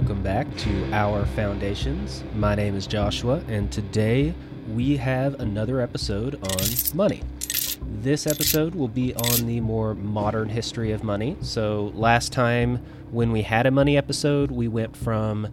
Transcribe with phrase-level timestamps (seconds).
[0.00, 2.24] welcome back to Our Foundations.
[2.34, 4.32] My name is Joshua, and today
[4.72, 7.20] we have another episode on money.
[8.00, 11.36] This episode will be on the more modern history of money.
[11.42, 12.76] So, last time
[13.10, 15.48] when we had a money episode, we went from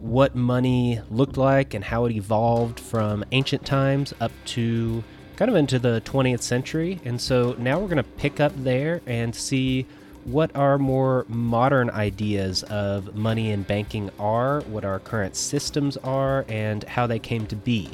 [0.00, 5.04] what money looked like and how it evolved from ancient times up to
[5.36, 7.00] kind of into the 20th century.
[7.04, 9.86] And so now we're going to pick up there and see
[10.26, 16.44] what our more modern ideas of money and banking are, what our current systems are,
[16.48, 17.90] and how they came to be.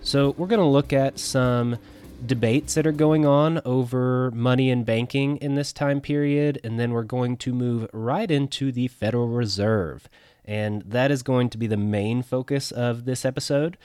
[0.00, 1.78] So, we're going to look at some
[2.24, 6.92] debates that are going on over money and banking in this time period, and then
[6.92, 10.08] we're going to move right into the Federal Reserve.
[10.44, 13.76] And that is going to be the main focus of this episode.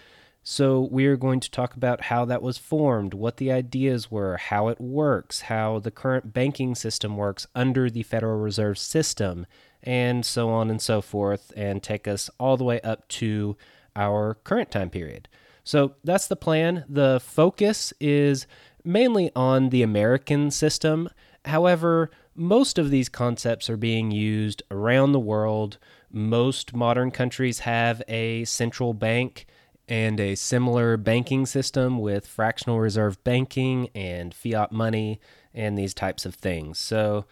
[0.49, 4.38] So, we are going to talk about how that was formed, what the ideas were,
[4.38, 9.45] how it works, how the current banking system works under the Federal Reserve System,
[9.83, 13.57] and so on and so forth, and take us all the way up to
[13.94, 15.27] our current time period.
[15.66, 16.85] So, that's the plan.
[16.88, 18.47] The focus is
[18.85, 21.09] mainly on the American system.
[21.44, 25.77] However, most of these concepts are being used around the world.
[26.09, 29.45] Most modern countries have a central bank
[29.88, 35.19] and a similar banking system with fractional reserve banking and fiat money
[35.53, 36.77] and these types of things.
[36.77, 37.25] So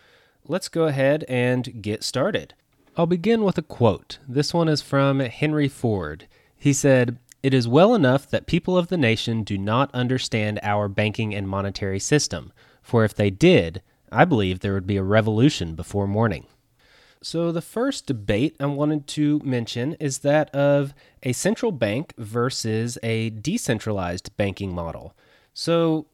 [0.48, 2.54] let's go ahead and get started.
[2.98, 4.20] I'll begin with a quote.
[4.28, 6.28] This one is from Henry Ford.
[6.56, 10.88] He said, It is well enough that people of the nation do not understand our
[10.88, 13.82] banking and monetary system, for if they did,
[14.12, 16.46] I believe there would be a revolution before morning.
[17.26, 23.00] So, the first debate I wanted to mention is that of a central bank versus
[23.02, 25.16] a decentralized banking model.
[25.52, 26.06] So,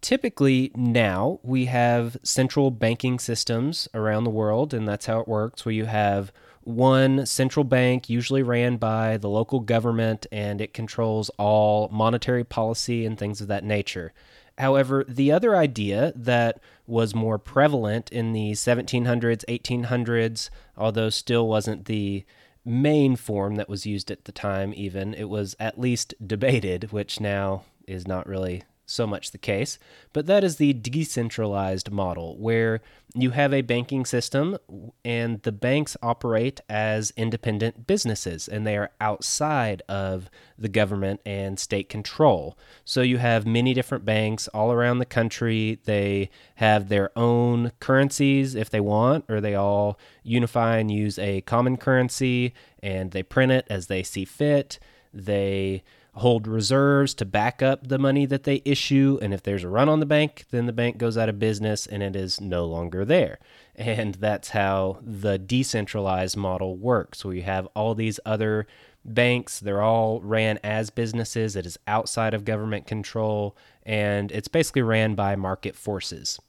[0.00, 5.64] typically now we have central banking systems around the world, and that's how it works,
[5.64, 6.30] where you have
[6.62, 13.04] one central bank, usually ran by the local government, and it controls all monetary policy
[13.04, 14.12] and things of that nature.
[14.58, 21.84] However, the other idea that was more prevalent in the 1700s, 1800s, although still wasn't
[21.84, 22.24] the
[22.64, 27.20] main form that was used at the time, even, it was at least debated, which
[27.20, 29.78] now is not really so much the case,
[30.12, 32.80] but that is the decentralized model where
[33.14, 34.56] you have a banking system
[35.04, 41.58] and the banks operate as independent businesses and they are outside of the government and
[41.58, 42.56] state control.
[42.84, 45.80] So you have many different banks all around the country.
[45.84, 51.40] They have their own currencies if they want, or they all unify and use a
[51.42, 54.78] common currency and they print it as they see fit.
[55.12, 55.82] They
[56.16, 59.18] hold reserves to back up the money that they issue.
[59.20, 61.86] And if there's a run on the bank, then the bank goes out of business
[61.86, 63.38] and it is no longer there.
[63.74, 68.66] And that's how the decentralized model works, where you have all these other
[69.04, 69.60] banks.
[69.60, 71.54] They're all ran as businesses.
[71.54, 73.54] It is outside of government control,
[73.84, 76.40] and it's basically ran by market forces.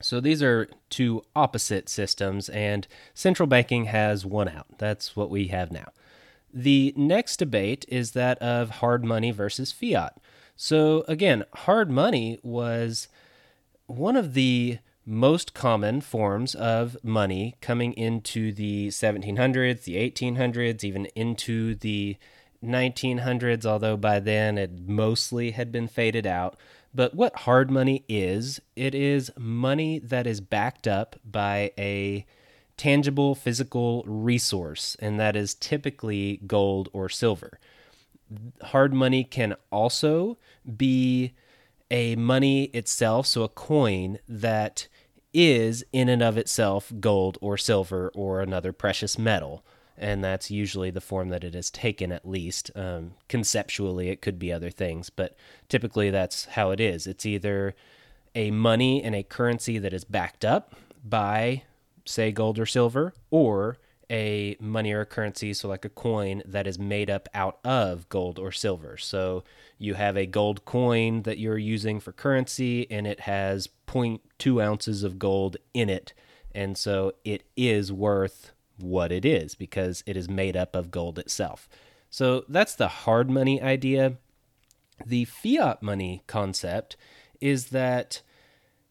[0.00, 4.66] So these are two opposite systems, and central banking has won out.
[4.78, 5.88] That's what we have now.
[6.52, 10.16] The next debate is that of hard money versus fiat.
[10.56, 13.08] So, again, hard money was
[13.86, 21.06] one of the most common forms of money coming into the 1700s, the 1800s, even
[21.16, 22.16] into the
[22.62, 26.56] 1900s, although by then it mostly had been faded out.
[26.94, 32.26] But what hard money is, it is money that is backed up by a
[32.80, 37.60] tangible physical resource, and that is typically gold or silver.
[38.62, 40.38] Hard money can also
[40.78, 41.34] be
[41.90, 44.88] a money itself, so a coin that
[45.34, 49.62] is in and of itself gold or silver or another precious metal.
[49.98, 52.70] And that's usually the form that it has taken, at least.
[52.74, 55.36] Um, conceptually, it could be other things, but
[55.68, 57.06] typically that's how it is.
[57.06, 57.74] It's either
[58.34, 60.74] a money and a currency that is backed up
[61.04, 61.64] by
[62.10, 63.78] say gold or silver, or
[64.10, 68.08] a money or a currency, so like a coin that is made up out of
[68.08, 68.96] gold or silver.
[68.96, 69.44] So
[69.78, 75.04] you have a gold coin that you're using for currency, and it has 0.2 ounces
[75.04, 76.12] of gold in it.
[76.52, 81.18] And so it is worth what it is because it is made up of gold
[81.18, 81.68] itself.
[82.08, 84.14] So that's the hard money idea.
[85.06, 86.96] The fiat money concept
[87.40, 88.22] is that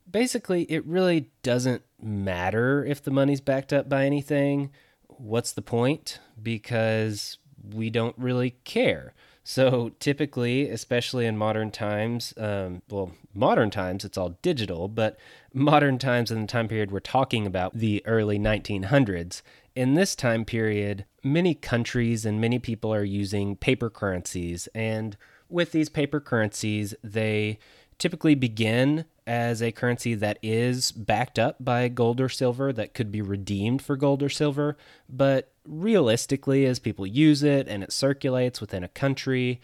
[0.09, 4.71] basically it really doesn't matter if the money's backed up by anything.
[5.07, 6.19] What's the point?
[6.41, 7.37] Because
[7.73, 9.13] we don't really care.
[9.43, 15.17] So typically, especially in modern times, um, well, modern times, it's all digital, but
[15.53, 19.41] modern times in the time period we're talking about, the early 1900s,
[19.75, 24.67] in this time period, many countries and many people are using paper currencies.
[24.75, 25.17] And
[25.49, 27.57] with these paper currencies, they
[27.99, 33.11] typically begin as a currency that is backed up by gold or silver that could
[33.11, 34.75] be redeemed for gold or silver.
[35.07, 39.61] But realistically, as people use it and it circulates within a country,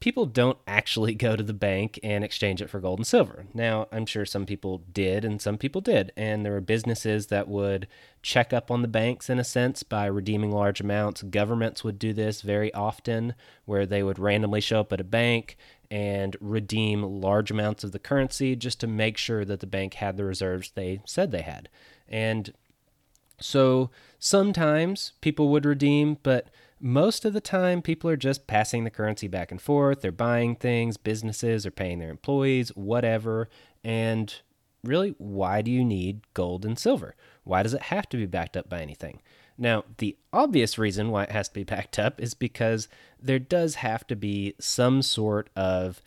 [0.00, 3.46] people don't actually go to the bank and exchange it for gold and silver.
[3.52, 6.12] Now, I'm sure some people did and some people did.
[6.16, 7.88] And there were businesses that would
[8.22, 11.22] check up on the banks in a sense by redeeming large amounts.
[11.22, 13.34] Governments would do this very often,
[13.64, 15.56] where they would randomly show up at a bank
[15.90, 20.16] and redeem large amounts of the currency just to make sure that the bank had
[20.16, 21.68] the reserves they said they had.
[22.08, 22.52] And
[23.40, 26.48] so sometimes people would redeem, but
[26.80, 30.00] most of the time people are just passing the currency back and forth.
[30.00, 33.48] They're buying things, businesses are paying their employees, whatever.
[33.82, 34.34] And
[34.84, 37.14] really, why do you need gold and silver?
[37.44, 39.20] Why does it have to be backed up by anything?
[39.56, 42.88] Now, the obvious reason why it has to be backed up is because
[43.20, 46.00] there does have to be some sort of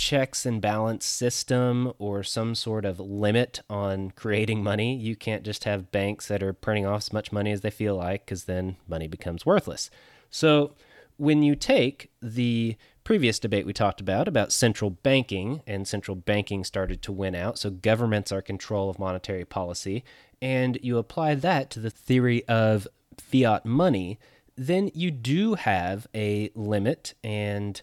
[0.00, 4.96] checks and balance system or some sort of limit on creating money.
[4.96, 7.96] You can't just have banks that are printing off as much money as they feel
[7.96, 9.90] like because then money becomes worthless.
[10.30, 10.72] So,
[11.18, 16.64] when you take the previous debate we talked about about central banking and central banking
[16.64, 20.02] started to win out so governments are control of monetary policy
[20.40, 22.88] and you apply that to the theory of
[23.18, 24.18] fiat money
[24.56, 27.82] then you do have a limit and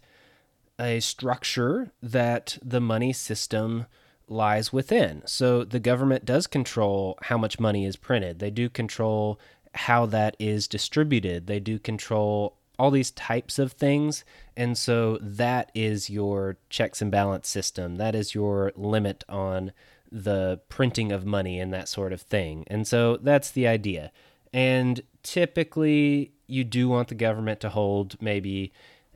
[0.80, 3.86] a structure that the money system
[4.28, 5.22] lies within.
[5.26, 8.40] So the government does control how much money is printed.
[8.40, 9.40] They do control
[9.74, 11.48] how that is distributed.
[11.48, 14.24] They do control all these types of things.
[14.56, 17.96] And so that is your checks and balance system.
[17.96, 19.72] That is your limit on
[20.12, 22.64] the printing of money and that sort of thing.
[22.68, 24.12] And so that's the idea.
[24.54, 28.72] And typically, you do want the government to hold maybe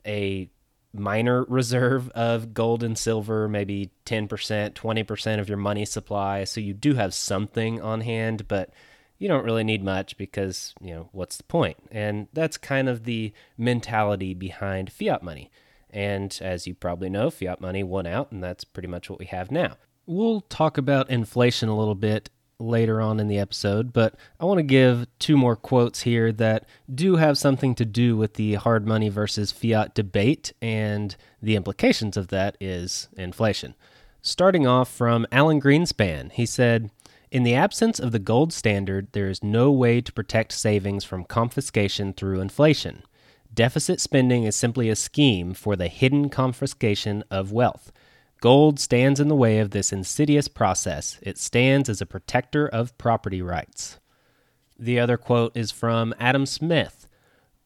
[0.06, 0.50] a
[0.92, 4.28] minor reserve of gold and silver, maybe 10%,
[4.74, 6.44] 20% of your money supply.
[6.44, 8.70] So you do have something on hand, but
[9.18, 11.78] you don't really need much because, you know, what's the point?
[11.90, 15.50] And that's kind of the mentality behind fiat money.
[15.90, 19.26] And as you probably know, fiat money won out, and that's pretty much what we
[19.26, 19.76] have now.
[20.06, 22.30] We'll talk about inflation a little bit
[22.62, 26.64] later on in the episode, but I want to give two more quotes here that
[26.92, 32.16] do have something to do with the hard money versus fiat debate, and the implications
[32.16, 33.74] of that is inflation.
[34.22, 36.90] Starting off from Alan Greenspan, he said,
[37.30, 41.24] In the absence of the gold standard, there is no way to protect savings from
[41.24, 43.02] confiscation through inflation.
[43.52, 47.92] Deficit spending is simply a scheme for the hidden confiscation of wealth.
[48.42, 51.16] Gold stands in the way of this insidious process.
[51.22, 54.00] It stands as a protector of property rights.
[54.76, 57.06] The other quote is from Adam Smith.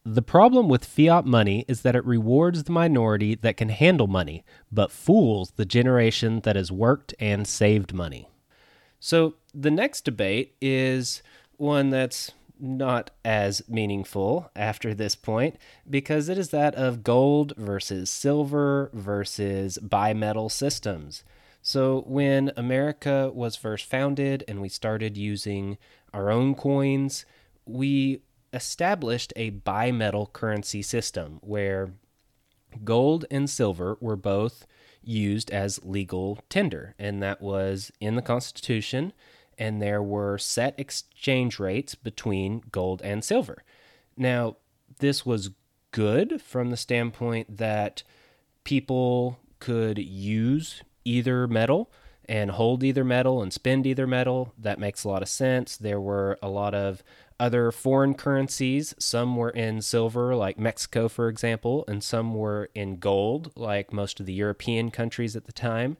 [0.05, 4.45] The problem with fiat money is that it rewards the minority that can handle money,
[4.71, 8.29] but fools the generation that has worked and saved money.
[8.99, 11.23] So the next debate is
[11.55, 15.57] one that's not as meaningful after this point
[15.89, 21.23] because it is that of gold versus silver versus bimetal systems.
[21.61, 25.77] So, when America was first founded and we started using
[26.13, 27.25] our own coins,
[27.65, 28.21] we
[28.53, 31.91] established a bimetal currency system where
[32.83, 34.65] gold and silver were both
[35.03, 39.13] used as legal tender, and that was in the Constitution
[39.57, 43.63] and there were set exchange rates between gold and silver.
[44.15, 44.57] Now,
[44.99, 45.51] this was
[45.91, 48.03] good from the standpoint that
[48.63, 51.91] people could use either metal
[52.29, 54.53] and hold either metal and spend either metal.
[54.57, 55.77] That makes a lot of sense.
[55.77, 57.03] There were a lot of
[57.39, 58.93] other foreign currencies.
[58.99, 64.19] Some were in silver, like Mexico, for example, and some were in gold, like most
[64.19, 65.97] of the European countries at the time.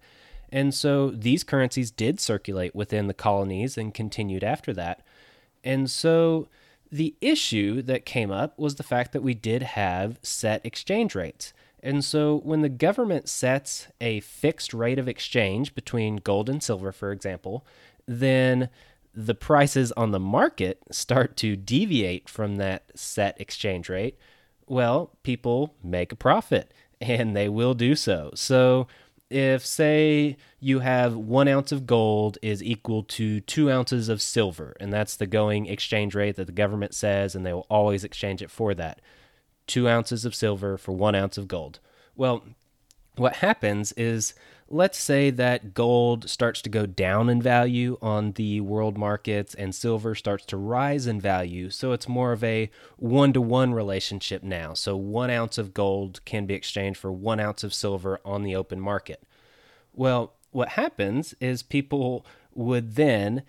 [0.51, 5.05] And so these currencies did circulate within the colonies and continued after that.
[5.63, 6.47] And so
[6.91, 11.53] the issue that came up was the fact that we did have set exchange rates.
[11.83, 16.91] And so when the government sets a fixed rate of exchange between gold and silver,
[16.91, 17.65] for example,
[18.07, 18.69] then
[19.13, 24.17] the prices on the market start to deviate from that set exchange rate.
[24.67, 28.31] Well, people make a profit and they will do so.
[28.35, 28.87] So
[29.29, 34.75] if say you have one ounce of gold is equal to two ounces of silver
[34.79, 38.41] and that's the going exchange rate that the government says and they will always exchange
[38.41, 39.01] it for that
[39.65, 41.79] two ounces of silver for one ounce of gold.
[42.15, 42.43] Well
[43.15, 44.33] what happens is
[44.69, 49.73] let's say that gold starts to go down in value on the world markets and
[49.73, 51.69] silver starts to rise in value.
[51.69, 54.73] So it's more of a one to one relationship now.
[54.73, 58.55] So one ounce of gold can be exchanged for one ounce of silver on the
[58.55, 59.23] open market.
[59.93, 63.43] Well, what happens is people would then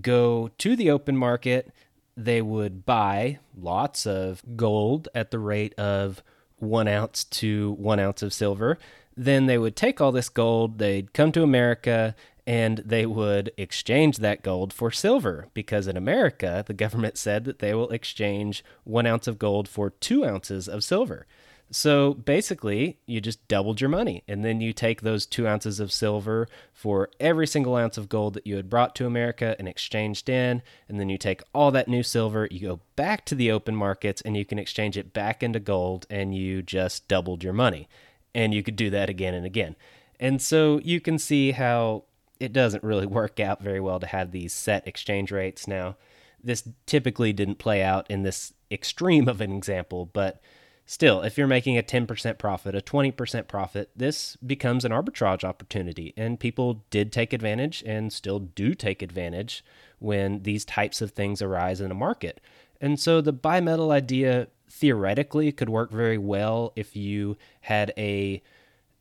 [0.00, 1.72] go to the open market,
[2.16, 6.22] they would buy lots of gold at the rate of
[6.58, 8.78] one ounce to one ounce of silver
[9.16, 12.14] then they would take all this gold, they'd come to America,
[12.46, 17.60] and they would exchange that gold for silver because in America, the government said that
[17.60, 21.26] they will exchange one ounce of gold for two ounces of silver.
[21.70, 25.90] So basically, you just doubled your money, and then you take those two ounces of
[25.90, 30.28] silver for every single ounce of gold that you had brought to America and exchanged
[30.28, 33.74] in, and then you take all that new silver, you go back to the open
[33.74, 37.88] markets, and you can exchange it back into gold, and you just doubled your money
[38.34, 39.76] and you could do that again and again.
[40.20, 42.04] And so you can see how
[42.40, 45.66] it doesn't really work out very well to have these set exchange rates.
[45.66, 45.96] Now,
[46.42, 50.40] this typically didn't play out in this extreme of an example, but
[50.86, 56.12] still, if you're making a 10% profit, a 20% profit, this becomes an arbitrage opportunity.
[56.16, 59.64] And people did take advantage and still do take advantage
[60.00, 62.40] when these types of things arise in a market.
[62.80, 68.42] And so the bimetal idea theoretically could work very well if you had a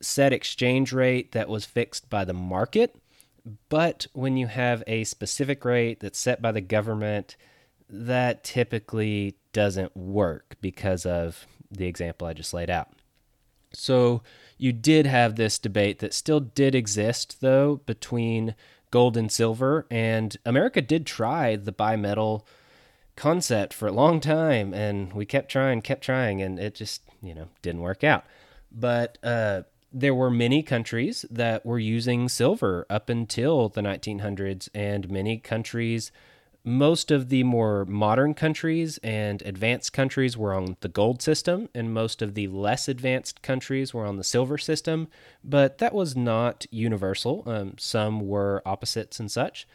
[0.01, 2.95] set exchange rate that was fixed by the market.
[3.69, 7.37] But when you have a specific rate that's set by the government,
[7.89, 12.89] that typically doesn't work because of the example I just laid out.
[13.73, 14.21] So
[14.57, 18.55] you did have this debate that still did exist, though, between
[18.91, 22.43] gold and silver, and America did try the bimetal
[23.15, 27.33] concept for a long time and we kept trying kept trying and it just you
[27.33, 28.25] know didn't work out.
[28.71, 35.09] But uh, there were many countries that were using silver up until the 1900s and
[35.09, 36.11] many countries
[36.63, 41.93] most of the more modern countries and advanced countries were on the gold system and
[41.93, 45.07] most of the less advanced countries were on the silver system.
[45.43, 47.43] But that was not universal.
[47.47, 49.67] Um, some were opposites and such.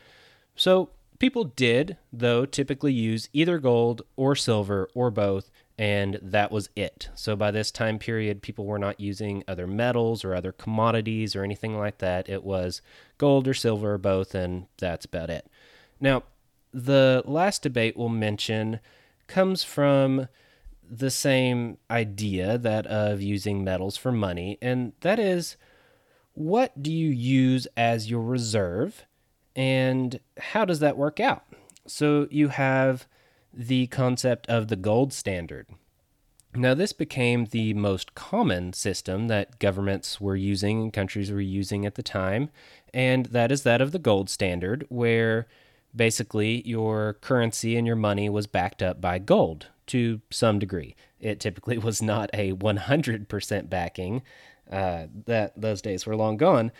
[0.54, 6.68] So People did, though, typically use either gold or silver or both, and that was
[6.76, 7.08] it.
[7.14, 11.42] So by this time period, people were not using other metals or other commodities or
[11.42, 12.28] anything like that.
[12.28, 12.82] It was
[13.18, 15.46] gold or silver or both, and that's about it.
[16.00, 16.24] Now,
[16.72, 18.80] the last debate we'll mention
[19.26, 20.28] comes from
[20.88, 25.56] the same idea that of using metals for money, and that is
[26.34, 29.06] what do you use as your reserve?
[29.56, 31.44] And how does that work out?
[31.86, 33.08] So you have
[33.52, 35.66] the concept of the gold standard.
[36.54, 41.84] Now, this became the most common system that governments were using and countries were using
[41.84, 42.50] at the time,
[42.94, 45.46] and that is that of the gold standard, where
[45.94, 50.96] basically your currency and your money was backed up by gold to some degree.
[51.20, 54.22] It typically was not a 100% backing.
[54.70, 56.72] Uh, that those days were long gone,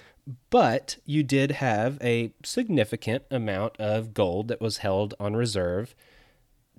[0.50, 5.94] but you did have a significant amount of gold that was held on reserve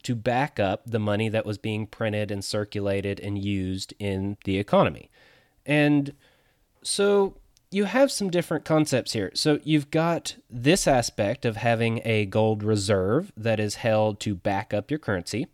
[0.03, 4.57] to back up the money that was being printed and circulated and used in the
[4.57, 5.09] economy.
[5.65, 6.13] And
[6.83, 7.35] so
[7.71, 9.31] you have some different concepts here.
[9.33, 14.73] So you've got this aspect of having a gold reserve that is held to back
[14.73, 15.47] up your currency.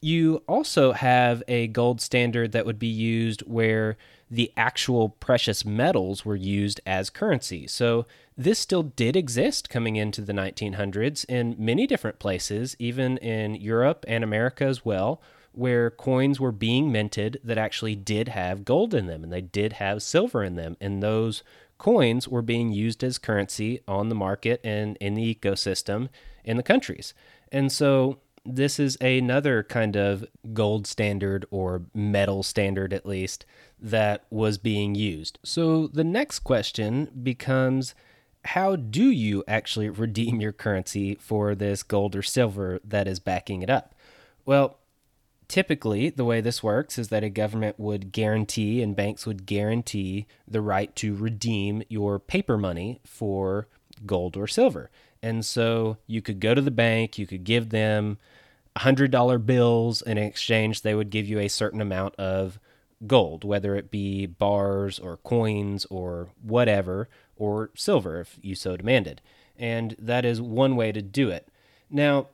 [0.00, 3.96] You also have a gold standard that would be used where
[4.34, 7.68] the actual precious metals were used as currency.
[7.68, 8.04] So
[8.36, 14.04] this still did exist coming into the 1900s in many different places, even in Europe
[14.08, 15.22] and America as well,
[15.52, 19.74] where coins were being minted that actually did have gold in them and they did
[19.74, 20.76] have silver in them.
[20.80, 21.44] And those
[21.78, 26.08] coins were being used as currency on the market and in the ecosystem
[26.44, 27.14] in the countries.
[27.52, 33.46] And so this is another kind of gold standard or metal standard, at least,
[33.80, 35.38] that was being used.
[35.42, 37.94] So the next question becomes
[38.46, 43.62] how do you actually redeem your currency for this gold or silver that is backing
[43.62, 43.94] it up?
[44.44, 44.78] Well,
[45.48, 50.26] typically, the way this works is that a government would guarantee and banks would guarantee
[50.46, 53.68] the right to redeem your paper money for
[54.04, 54.90] gold or silver.
[55.24, 58.18] And so you could go to the bank, you could give them
[58.76, 62.60] $100 bills, in exchange, they would give you a certain amount of
[63.06, 69.22] gold, whether it be bars or coins or whatever, or silver if you so demanded.
[69.56, 71.48] And that is one way to do it.
[71.88, 72.26] Now,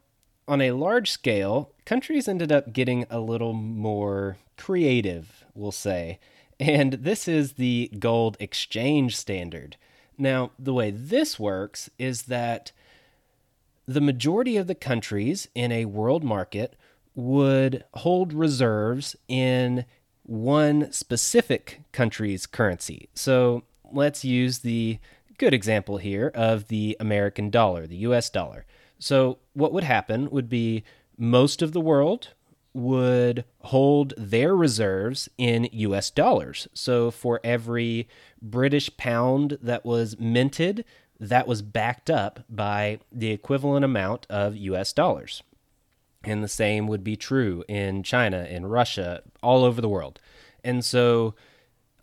[0.49, 6.19] on a large scale, countries ended up getting a little more creative, we'll say,
[6.59, 9.77] And this is the gold exchange standard.
[10.19, 12.73] Now, the way this works is that
[13.91, 16.77] the majority of the countries in a world market
[17.17, 19.85] would hold reserves in
[20.23, 23.09] one specific country's currency.
[23.15, 25.01] So let's use the
[25.39, 28.65] good example here of the American dollar, the US dollar.
[29.01, 30.85] So, what would happen would be
[31.19, 32.29] most of the world
[32.73, 36.69] would hold their reserves in US dollars.
[36.75, 38.09] So for every
[38.41, 40.85] British pound that was minted,
[41.21, 45.43] that was backed up by the equivalent amount of US dollars.
[46.25, 50.19] And the same would be true in China, in Russia, all over the world.
[50.65, 51.35] And so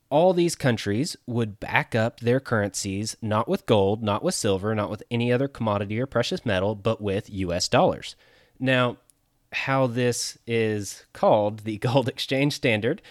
[0.10, 4.90] all these countries would back up their currencies not with gold, not with silver, not
[4.90, 8.16] with any other commodity or precious metal, but with US dollars.
[8.60, 8.98] Now,
[9.52, 13.02] how this is called the gold exchange standard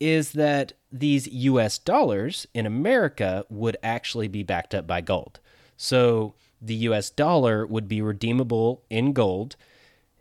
[0.00, 5.40] is that these US dollars in America would actually be backed up by gold.
[5.84, 9.56] So the US dollar would be redeemable in gold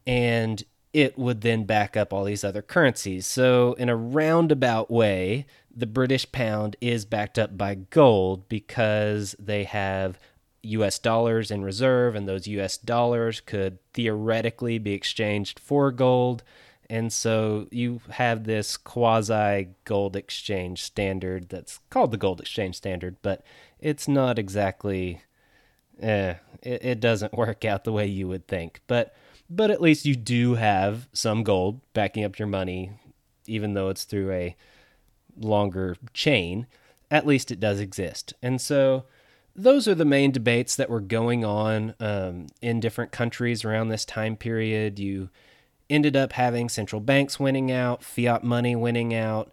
[0.06, 3.26] and it would then back up all these other currencies.
[3.26, 9.64] So, in a roundabout way, the British pound is backed up by gold because they
[9.64, 10.20] have
[10.62, 16.44] US dollars in reserve, and those US dollars could theoretically be exchanged for gold.
[16.90, 23.16] And so you have this quasi gold exchange standard that's called the gold exchange standard,
[23.24, 23.44] but
[23.80, 25.22] it's not exactly,
[26.04, 28.82] eh, it, it doesn't work out the way you would think.
[28.88, 29.16] But,
[29.50, 32.92] but at least you do have some gold backing up your money,
[33.48, 34.56] even though it's through a
[35.38, 36.68] longer chain.
[37.10, 38.34] At least it does exist.
[38.42, 39.06] And so,
[39.56, 44.06] those are the main debates that were going on um, in different countries around this
[44.06, 44.98] time period.
[44.98, 45.30] You
[45.90, 49.52] ended up having central banks winning out, fiat money winning out.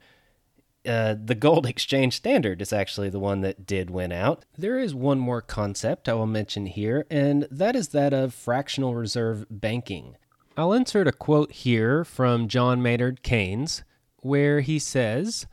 [0.87, 4.45] Uh, the gold exchange standard is actually the one that did win out.
[4.57, 8.95] There is one more concept I will mention here, and that is that of fractional
[8.95, 10.17] reserve banking.
[10.57, 13.83] I'll insert a quote here from John Maynard Keynes,
[14.19, 15.47] where he says,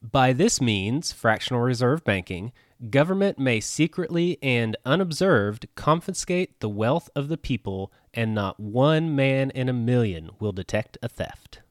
[0.00, 2.52] By this means, fractional reserve banking,
[2.90, 9.50] government may secretly and unobserved confiscate the wealth of the people, and not one man
[9.50, 11.61] in a million will detect a theft.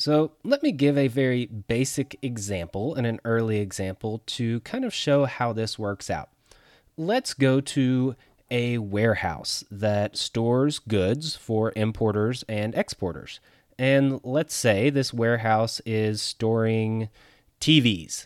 [0.00, 4.94] So, let me give a very basic example and an early example to kind of
[4.94, 6.30] show how this works out.
[6.96, 8.16] Let's go to
[8.50, 13.40] a warehouse that stores goods for importers and exporters.
[13.78, 17.10] And let's say this warehouse is storing
[17.60, 18.24] TVs.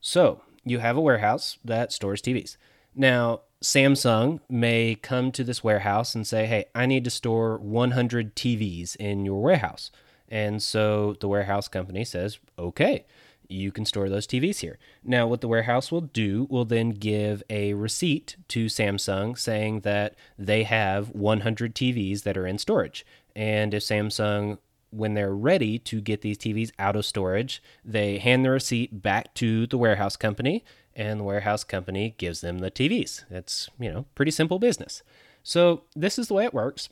[0.00, 2.56] So, you have a warehouse that stores TVs.
[2.94, 8.36] Now, Samsung may come to this warehouse and say, Hey, I need to store 100
[8.36, 9.90] TVs in your warehouse.
[10.30, 13.04] And so the warehouse company says, Okay,
[13.48, 14.78] you can store those TVs here.
[15.02, 20.14] Now, what the warehouse will do will then give a receipt to Samsung saying that
[20.38, 23.04] they have 100 TVs that are in storage.
[23.34, 24.58] And if Samsung
[24.90, 29.32] when they're ready to get these TVs out of storage, they hand the receipt back
[29.34, 30.64] to the warehouse company,
[30.94, 33.24] and the warehouse company gives them the TVs.
[33.30, 35.02] It's, you know, pretty simple business.
[35.42, 36.88] So, this is the way it works.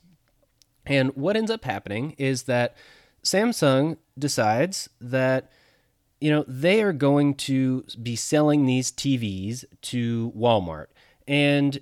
[0.86, 2.74] And what ends up happening is that
[3.22, 5.50] Samsung decides that
[6.20, 10.86] you know, they are going to be selling these TVs to Walmart.
[11.26, 11.78] And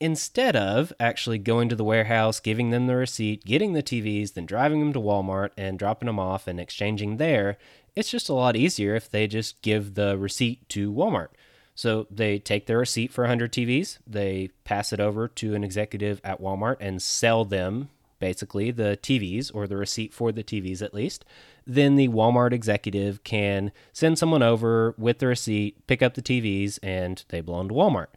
[0.00, 4.46] instead of actually going to the warehouse, giving them the receipt, getting the TVs, then
[4.46, 7.56] driving them to Walmart and dropping them off and exchanging there,
[7.96, 11.28] it's just a lot easier if they just give the receipt to Walmart.
[11.74, 16.20] So they take their receipt for 100 TVs, they pass it over to an executive
[16.24, 20.94] at Walmart and sell them basically the TVs or the receipt for the TVs at
[20.94, 21.24] least.
[21.66, 26.78] Then the Walmart executive can send someone over with the receipt, pick up the TVs,
[26.82, 28.08] and they belong to Walmart.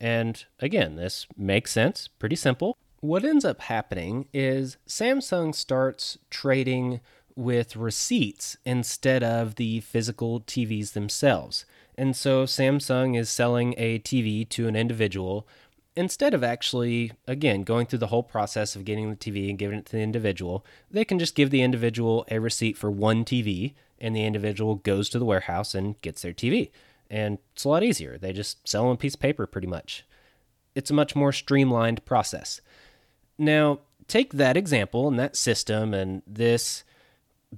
[0.00, 2.76] And again, this makes sense, pretty simple.
[3.00, 7.00] What ends up happening is Samsung starts trading
[7.36, 11.66] with receipts instead of the physical TVs themselves.
[11.96, 15.46] And so Samsung is selling a TV to an individual
[15.96, 19.78] instead of actually, again, going through the whole process of getting the TV and giving
[19.78, 23.74] it to the individual, they can just give the individual a receipt for one TV
[24.00, 26.70] and the individual goes to the warehouse and gets their TV
[27.10, 28.18] and it's a lot easier.
[28.18, 30.04] They just sell them a piece of paper pretty much.
[30.74, 32.60] It's a much more streamlined process.
[33.38, 36.84] Now, take that example and that system and this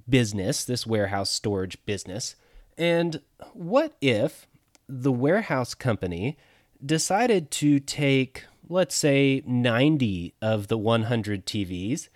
[0.07, 2.35] business, this warehouse storage business,
[2.77, 3.21] and
[3.53, 4.47] what if
[4.87, 6.37] the warehouse company
[6.85, 12.09] decided to take, let's say, 90 of the 100 TVs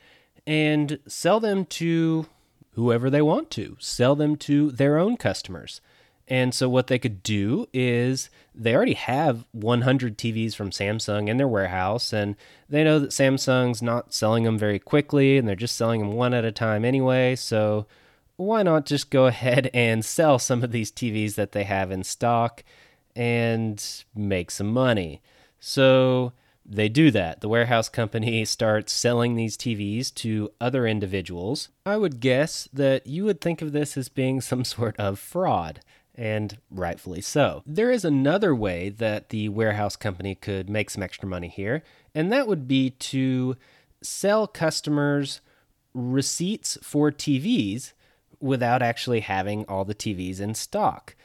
[0.45, 2.27] and sell them to
[2.73, 5.81] whoever they want to, sell them to their own customers?
[6.27, 11.35] And so what they could do is they already have 100 TVs from Samsung in
[11.35, 12.37] their warehouse and
[12.69, 16.33] they know that Samsung's not selling them very quickly and they're just selling them one
[16.33, 17.35] at a time anyway.
[17.35, 17.85] So
[18.37, 22.05] why not just go ahead and sell some of these TVs that they have in
[22.05, 22.63] stock
[23.15, 25.21] and make some money?
[25.59, 26.33] So
[26.65, 27.41] they do that.
[27.41, 31.69] The warehouse company starts selling these TVs to other individuals.
[31.85, 35.81] I would guess that you would think of this as being some sort of fraud
[36.15, 37.63] and rightfully so.
[37.65, 42.31] There is another way that the warehouse company could make some extra money here, and
[42.31, 43.55] that would be to
[44.01, 45.41] sell customers
[45.93, 47.93] receipts for TVs
[48.39, 51.15] without actually having all the TVs in stock.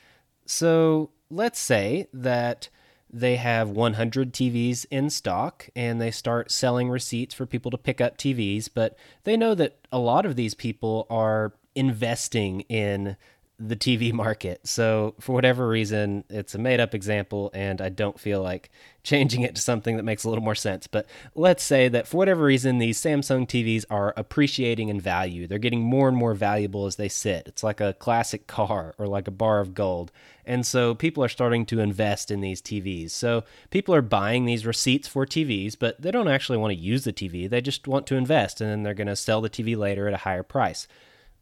[0.44, 2.68] So let's say that
[3.08, 8.00] they have 100 TVs in stock and they start selling receipts for people to pick
[8.00, 13.16] up TVs, but they know that a lot of these people are investing in
[13.58, 14.66] the TV market.
[14.66, 18.70] So, for whatever reason, it's a made up example, and I don't feel like
[19.02, 20.86] changing it to something that makes a little more sense.
[20.86, 25.46] But let's say that for whatever reason, these Samsung TVs are appreciating in value.
[25.46, 27.46] They're getting more and more valuable as they sit.
[27.46, 30.10] It's like a classic car or like a bar of gold.
[30.44, 33.10] And so, people are starting to invest in these TVs.
[33.10, 37.04] So, people are buying these receipts for TVs, but they don't actually want to use
[37.04, 37.48] the TV.
[37.48, 40.14] They just want to invest, and then they're going to sell the TV later at
[40.14, 40.86] a higher price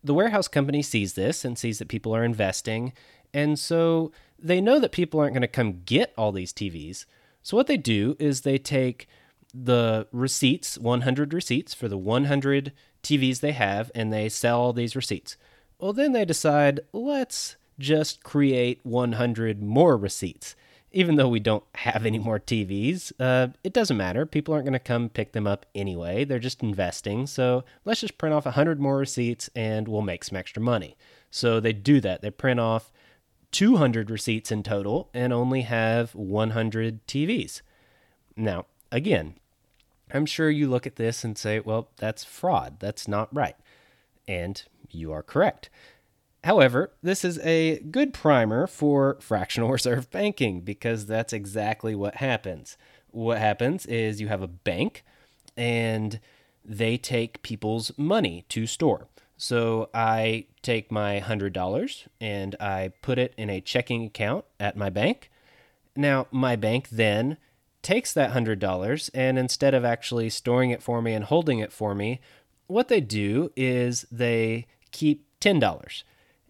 [0.04, 2.92] the warehouse company sees this and sees that people are investing.
[3.32, 7.06] And so they know that people aren't going to come get all these TVs.
[7.42, 9.08] So what they do is they take
[9.52, 15.36] the receipts, 100 receipts for the 100 TVs they have, and they sell these receipts.
[15.78, 20.54] Well, then they decide, let's just create 100 more receipts
[20.94, 24.24] even though we don't have any more TVs, uh, it doesn't matter.
[24.24, 26.24] People aren't going to come pick them up anyway.
[26.24, 27.26] They're just investing.
[27.26, 30.96] So let's just print off 100 more receipts and we'll make some extra money.
[31.30, 32.22] So they do that.
[32.22, 32.92] They print off
[33.50, 37.60] 200 receipts in total and only have 100 TVs.
[38.36, 39.34] Now, again,
[40.12, 42.76] I'm sure you look at this and say, well, that's fraud.
[42.78, 43.56] That's not right.
[44.26, 45.70] And you are correct.
[46.44, 52.76] However, this is a good primer for fractional reserve banking because that's exactly what happens.
[53.10, 55.04] What happens is you have a bank
[55.56, 56.20] and
[56.62, 59.08] they take people's money to store.
[59.38, 64.90] So I take my $100 and I put it in a checking account at my
[64.90, 65.30] bank.
[65.96, 67.38] Now, my bank then
[67.80, 71.94] takes that $100 and instead of actually storing it for me and holding it for
[71.94, 72.20] me,
[72.66, 76.02] what they do is they keep $10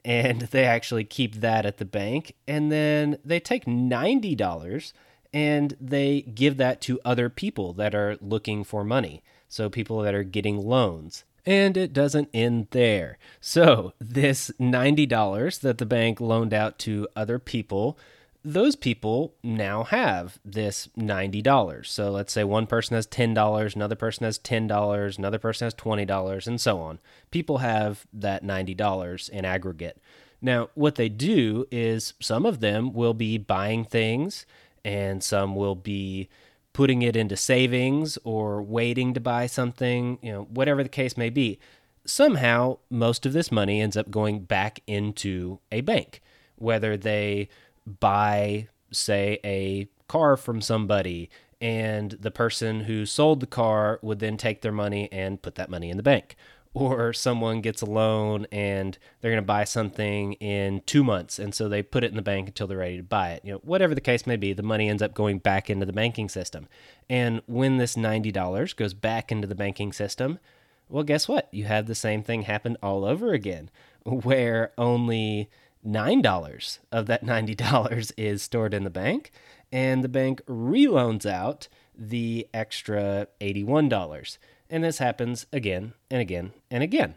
[0.04, 2.34] and they actually keep that at the bank.
[2.46, 4.92] And then they take $90
[5.32, 9.22] and they give that to other people that are looking for money.
[9.48, 11.24] So, people that are getting loans.
[11.46, 13.18] And it doesn't end there.
[13.40, 17.98] So, this $90 that the bank loaned out to other people
[18.44, 21.86] those people now have this $90.
[21.86, 26.46] So let's say one person has $10, another person has $10, another person has $20,
[26.46, 26.98] and so on.
[27.30, 29.98] People have that $90 in aggregate.
[30.42, 34.44] Now, what they do is some of them will be buying things,
[34.84, 36.28] and some will be
[36.74, 41.30] putting it into savings or waiting to buy something, you know, whatever the case may
[41.30, 41.58] be.
[42.04, 46.20] Somehow, most of this money ends up going back into a bank,
[46.56, 47.48] whether they
[47.86, 54.36] buy, say, a car from somebody, and the person who sold the car would then
[54.36, 56.36] take their money and put that money in the bank.
[56.74, 61.54] Or someone gets a loan and they're going to buy something in two months, and
[61.54, 63.44] so they put it in the bank until they're ready to buy it.
[63.44, 65.92] You know, whatever the case may be, the money ends up going back into the
[65.92, 66.66] banking system.
[67.08, 70.40] And when this ninety dollars goes back into the banking system,
[70.88, 71.48] well, guess what?
[71.52, 73.70] You have the same thing happen all over again,
[74.04, 75.48] where only
[75.86, 79.30] $9 of that $90 is stored in the bank,
[79.72, 84.38] and the bank reloans out the extra $81.
[84.70, 87.14] And this happens again and again and again.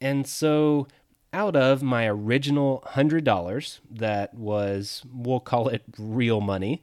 [0.00, 0.88] And so,
[1.32, 6.82] out of my original $100 that was, we'll call it real money,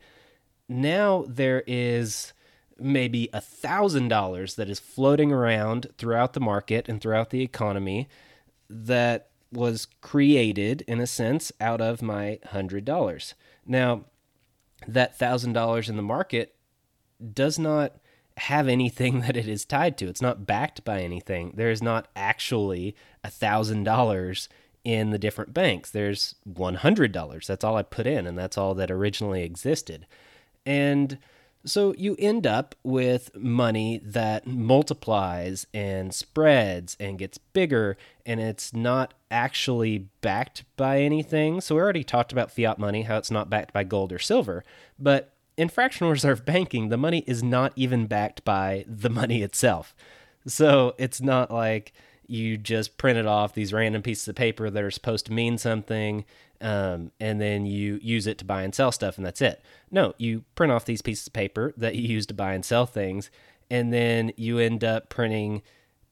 [0.70, 2.34] now there is
[2.80, 8.08] maybe a $1,000 that is floating around throughout the market and throughout the economy
[8.70, 13.34] that was created in a sense out of my $100.
[13.66, 14.06] Now,
[14.88, 16.56] that $1,000 in the market
[17.34, 17.96] does not
[18.38, 20.08] have anything that it is tied to.
[20.08, 21.54] It's not backed by anything.
[21.56, 24.48] There is not actually a $1,000
[24.84, 25.90] in the different banks.
[25.90, 27.46] There's $100.
[27.46, 30.06] That's all I put in, and that's all that originally existed.
[30.66, 31.18] And
[31.66, 38.74] So you end up with money that multiplies and spreads and gets bigger, and it's
[38.74, 41.62] not actually backed by anything.
[41.62, 44.66] So we already talked about fiat money, how it's not backed by gold or silver.
[45.00, 49.96] But in fractional reserve banking, the money is not even backed by the money itself.
[50.46, 51.94] So it's not like
[52.28, 56.26] you just printed off these random pieces of paper that are supposed to mean something
[56.64, 60.14] um, and then you use it to buy and sell stuff and that's it no
[60.18, 63.30] you print off these pieces of paper that you use to buy and sell things
[63.70, 65.62] and then you end up printing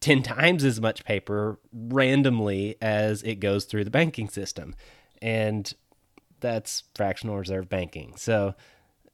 [0.01, 4.75] 10 times as much paper randomly as it goes through the banking system
[5.21, 5.73] and
[6.39, 8.53] that's fractional reserve banking so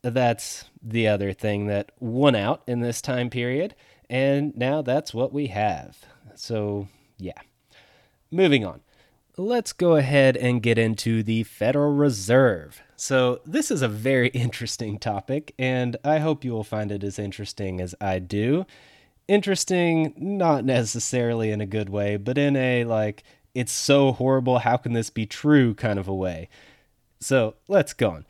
[0.02, 3.76] that's the other thing that won out in this time period
[4.10, 5.98] and now that's what we have
[6.38, 7.40] so, yeah.
[8.32, 8.82] Moving on.
[9.40, 12.82] Let's go ahead and get into the Federal Reserve.
[12.96, 17.20] So, this is a very interesting topic, and I hope you will find it as
[17.20, 18.66] interesting as I do.
[19.28, 23.24] Interesting, not necessarily in a good way, but in a like,
[23.54, 26.50] it's so horrible, how can this be true kind of a way.
[27.20, 28.26] So, let's go on.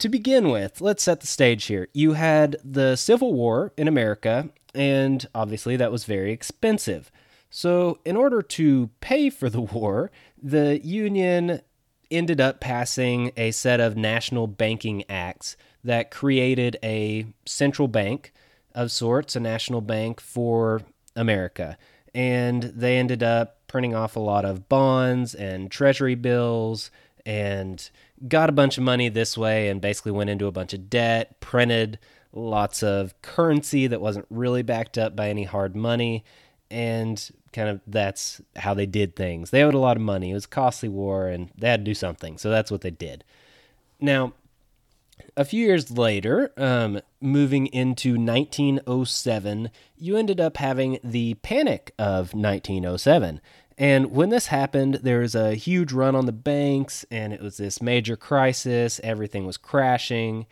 [0.00, 1.88] To begin with, let's set the stage here.
[1.94, 7.10] You had the Civil War in America, and obviously that was very expensive.
[7.50, 11.60] So, in order to pay for the war, the Union
[12.10, 18.32] ended up passing a set of national banking acts that created a central bank
[18.74, 20.82] of sorts, a national bank for
[21.16, 21.76] America.
[22.14, 26.90] And they ended up printing off a lot of bonds and treasury bills
[27.24, 27.90] and
[28.28, 31.40] got a bunch of money this way and basically went into a bunch of debt,
[31.40, 31.98] printed
[32.32, 36.24] lots of currency that wasn't really backed up by any hard money
[36.70, 39.50] and kind of that's how they did things.
[39.50, 40.30] They owed a lot of money.
[40.30, 42.38] It was a costly war, and they had to do something.
[42.38, 43.24] So that's what they did.
[44.00, 44.34] Now,
[45.36, 52.34] a few years later, um, moving into 1907, you ended up having the Panic of
[52.34, 53.40] 1907.
[53.78, 57.58] And when this happened, there was a huge run on the banks, and it was
[57.58, 59.00] this major crisis.
[59.04, 60.46] Everything was crashing,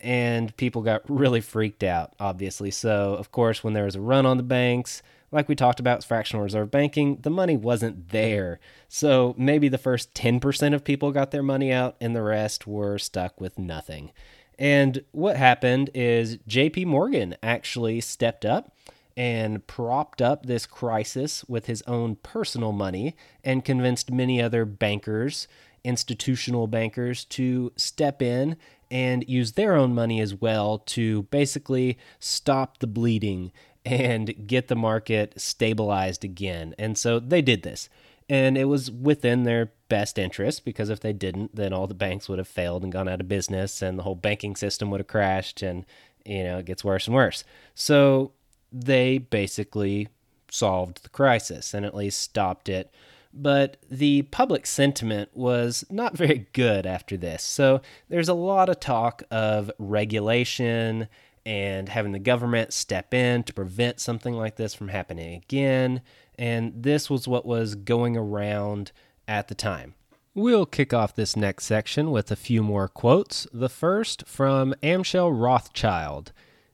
[0.00, 2.70] and people got really freaked out, obviously.
[2.70, 5.02] So, of course, when there was a run on the banks,
[5.34, 8.60] like we talked about fractional reserve banking, the money wasn't there.
[8.88, 12.98] So maybe the first 10% of people got their money out and the rest were
[12.98, 14.12] stuck with nothing.
[14.60, 18.76] And what happened is JP Morgan actually stepped up
[19.16, 25.48] and propped up this crisis with his own personal money and convinced many other bankers,
[25.82, 28.56] institutional bankers, to step in
[28.88, 33.50] and use their own money as well to basically stop the bleeding
[33.84, 36.74] and get the market stabilized again.
[36.78, 37.88] And so they did this.
[38.28, 42.28] And it was within their best interest because if they didn't, then all the banks
[42.28, 45.06] would have failed and gone out of business and the whole banking system would have
[45.06, 45.84] crashed and,
[46.24, 47.44] you know, it gets worse and worse.
[47.74, 48.32] So
[48.72, 50.08] they basically
[50.50, 52.90] solved the crisis and at least stopped it.
[53.36, 57.42] But the public sentiment was not very good after this.
[57.42, 61.08] So there's a lot of talk of regulation
[61.46, 66.00] and having the government step in to prevent something like this from happening again.
[66.38, 68.92] And this was what was going around
[69.28, 69.94] at the time.
[70.34, 73.46] We'll kick off this next section with a few more quotes.
[73.52, 76.32] The first from Amschel Rothschild.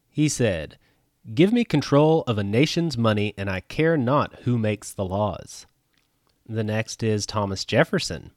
[0.09, 0.79] He said,
[1.35, 5.67] Give me control of a nation's money, and I care not who makes the laws.
[6.49, 8.31] The next is Thomas Jefferson.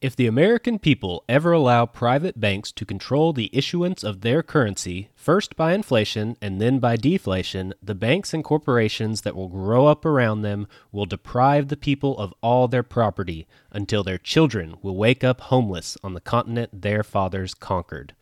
[0.00, 5.08] If the American people ever allow private banks to control the issuance of their currency,
[5.14, 10.04] first by inflation and then by deflation, the banks and corporations that will grow up
[10.04, 15.24] around them will deprive the people of all their property until their children will wake
[15.24, 18.14] up homeless on the continent their fathers conquered.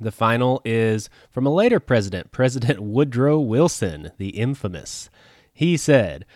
[0.00, 5.08] The final is from a later president, President Woodrow Wilson, the infamous.
[5.52, 6.26] He said,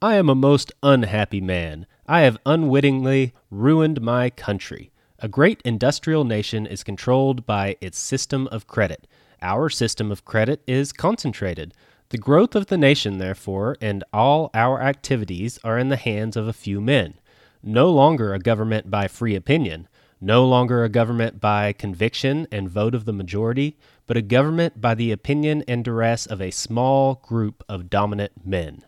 [0.00, 1.86] I am a most unhappy man.
[2.06, 4.92] I have unwittingly ruined my country.
[5.20, 9.06] A great industrial nation is controlled by its system of credit.
[9.40, 11.72] Our system of credit is concentrated.
[12.10, 16.46] The growth of the nation, therefore, and all our activities are in the hands of
[16.46, 17.14] a few men.
[17.62, 19.88] No longer a government by free opinion,
[20.20, 24.94] no longer a government by conviction and vote of the majority, but a government by
[24.94, 28.84] the opinion and duress of a small group of dominant men.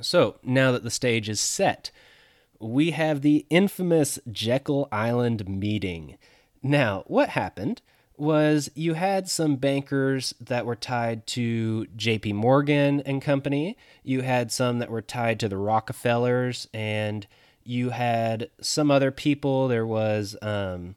[0.00, 1.90] So now that the stage is set,
[2.58, 6.16] we have the infamous Jekyll Island meeting.
[6.62, 7.82] Now, what happened
[8.16, 14.52] was you had some bankers that were tied to JP Morgan and company, you had
[14.52, 17.26] some that were tied to the Rockefellers, and
[17.64, 19.68] you had some other people.
[19.68, 20.94] There was um,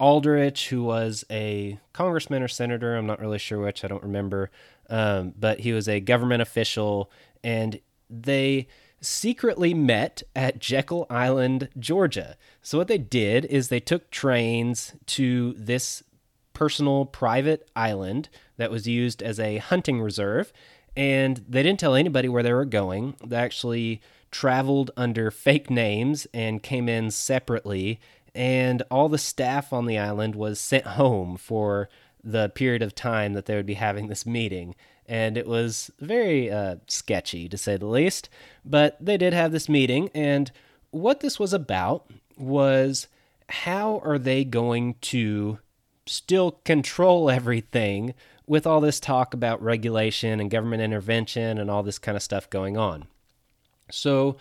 [0.00, 4.50] Aldrich, who was a congressman or senator, I'm not really sure which, I don't remember,
[4.88, 7.10] um, but he was a government official,
[7.42, 7.78] and
[8.22, 8.66] they
[9.00, 12.36] secretly met at Jekyll Island, Georgia.
[12.62, 16.02] So, what they did is they took trains to this
[16.52, 20.52] personal private island that was used as a hunting reserve,
[20.96, 23.16] and they didn't tell anybody where they were going.
[23.24, 24.00] They actually
[24.30, 28.00] traveled under fake names and came in separately,
[28.34, 31.88] and all the staff on the island was sent home for
[32.22, 34.74] the period of time that they would be having this meeting
[35.06, 38.28] and it was very uh, sketchy to say the least.
[38.64, 40.50] But they did have this meeting, and
[40.90, 43.08] what this was about was
[43.48, 45.58] how are they going to
[46.06, 48.14] still control everything
[48.46, 52.48] with all this talk about regulation and government intervention and all this kind of stuff
[52.50, 53.06] going on.
[53.90, 54.36] So,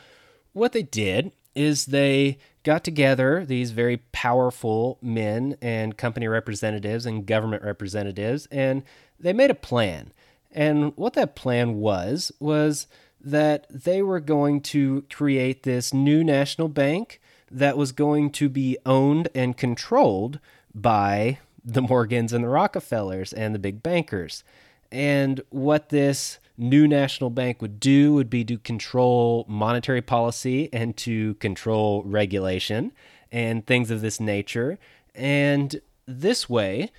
[0.52, 7.26] what they did is they got together these very powerful men and company representatives and
[7.26, 8.84] government representatives, and
[9.20, 10.12] they made a plan.
[10.54, 12.88] And what that plan was, was
[13.20, 18.78] that they were going to create this new national bank that was going to be
[18.86, 20.40] owned and controlled
[20.74, 24.44] by the Morgans and the Rockefellers and the big bankers.
[24.92, 30.96] And what this new national bank would do would be to control monetary policy and
[30.98, 32.92] to control regulation
[33.32, 34.78] and things of this nature.
[35.16, 36.92] And this way,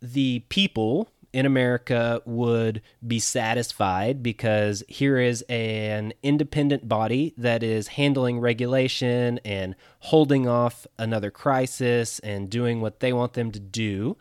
[0.00, 7.88] the people in America would be satisfied because here is an independent body that is
[7.88, 14.16] handling regulation and holding off another crisis and doing what they want them to do.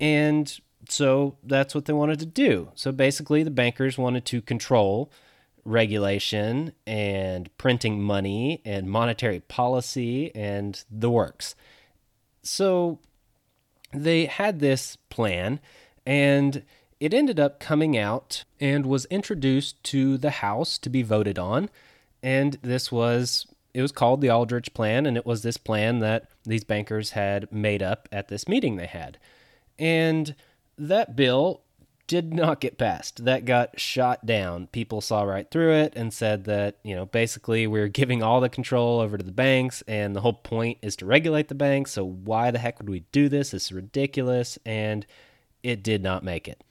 [0.00, 2.70] And so that's what they wanted to do.
[2.74, 5.12] So basically, the bankers wanted to control
[5.64, 11.54] regulation and printing money and monetary policy and the works.
[12.42, 12.98] So
[13.92, 15.60] they had this plan
[16.06, 16.62] and
[17.00, 21.68] it ended up coming out and was introduced to the House to be voted on.
[22.22, 26.28] And this was, it was called the Aldrich Plan, and it was this plan that
[26.44, 29.18] these bankers had made up at this meeting they had.
[29.78, 30.36] And
[30.78, 31.62] that bill
[32.06, 33.24] did not get passed.
[33.24, 34.66] That got shot down.
[34.68, 38.48] People saw right through it and said that, you know, basically we're giving all the
[38.48, 41.92] control over to the banks and the whole point is to regulate the banks.
[41.92, 43.52] So why the heck would we do this?
[43.52, 44.58] This is ridiculous.
[44.66, 45.06] And
[45.62, 46.62] it did not make it.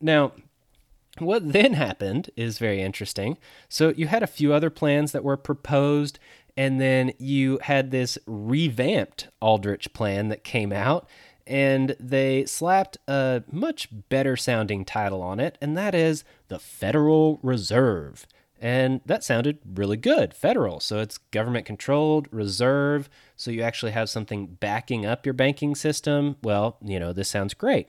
[0.00, 0.32] Now,
[1.18, 3.36] what then happened is very interesting.
[3.68, 6.18] So you had a few other plans that were proposed,
[6.56, 11.08] and then you had this revamped Aldrich plan that came out,
[11.46, 17.40] and they slapped a much better sounding title on it, and that is the Federal
[17.42, 18.26] Reserve.
[18.60, 20.80] And that sounded really good, federal.
[20.80, 23.08] So it's government controlled, reserve.
[23.34, 26.36] So you actually have something backing up your banking system.
[26.42, 27.88] Well, you know, this sounds great.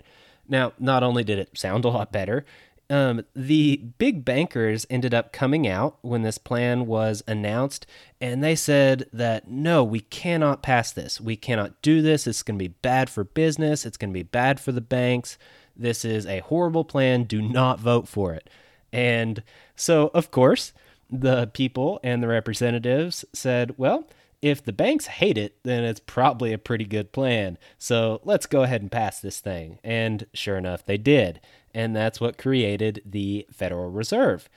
[0.51, 2.45] Now, not only did it sound a lot better,
[2.89, 7.87] um, the big bankers ended up coming out when this plan was announced,
[8.19, 11.21] and they said that no, we cannot pass this.
[11.21, 12.27] We cannot do this.
[12.27, 13.85] It's going to be bad for business.
[13.85, 15.37] It's going to be bad for the banks.
[15.73, 17.23] This is a horrible plan.
[17.23, 18.49] Do not vote for it.
[18.91, 19.41] And
[19.77, 20.73] so, of course,
[21.09, 24.05] the people and the representatives said, well,
[24.41, 27.57] if the banks hate it, then it's probably a pretty good plan.
[27.77, 29.79] So let's go ahead and pass this thing.
[29.83, 31.39] And sure enough, they did.
[31.73, 34.49] And that's what created the Federal Reserve.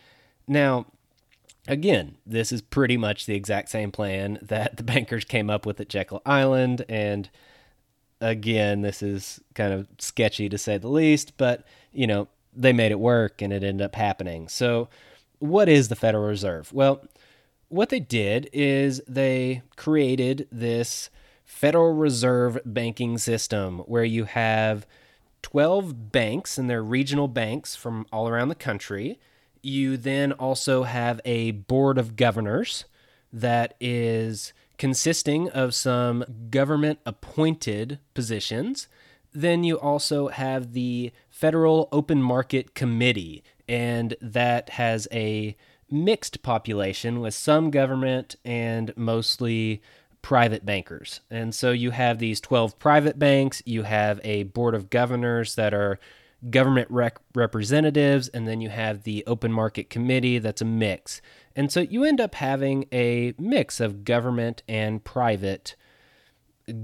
[0.49, 0.87] Now,
[1.69, 5.81] again, this is pretty much the exact same plan that the bankers came up with
[5.81, 6.85] at Jekyll Island.
[6.89, 7.29] And
[8.21, 12.93] again, this is kind of sketchy to say the least, but, you know, they made
[12.93, 14.49] it work and it ended up happening.
[14.49, 14.89] So,
[15.41, 16.73] what is the Federal Reserve?
[16.73, 17.05] Well,
[17.69, 21.11] what they did is they created this
[21.45, 24.87] Federal Reserve banking system where you have
[25.43, 29.19] 12 banks and their regional banks from all around the country.
[29.63, 32.87] You then also have a board of governors
[33.33, 38.89] that is consisting of some government appointed positions.
[39.33, 45.57] Then you also have the Federal Open Market Committee, and that has a
[45.95, 49.81] mixed population with some government and mostly
[50.21, 51.21] private bankers.
[51.31, 55.73] And so you have these 12 private banks, you have a board of governors that
[55.73, 55.99] are
[56.51, 61.21] government rec- representatives, and then you have the open market committee that's a mix.
[61.55, 65.77] And so you end up having a mix of government and private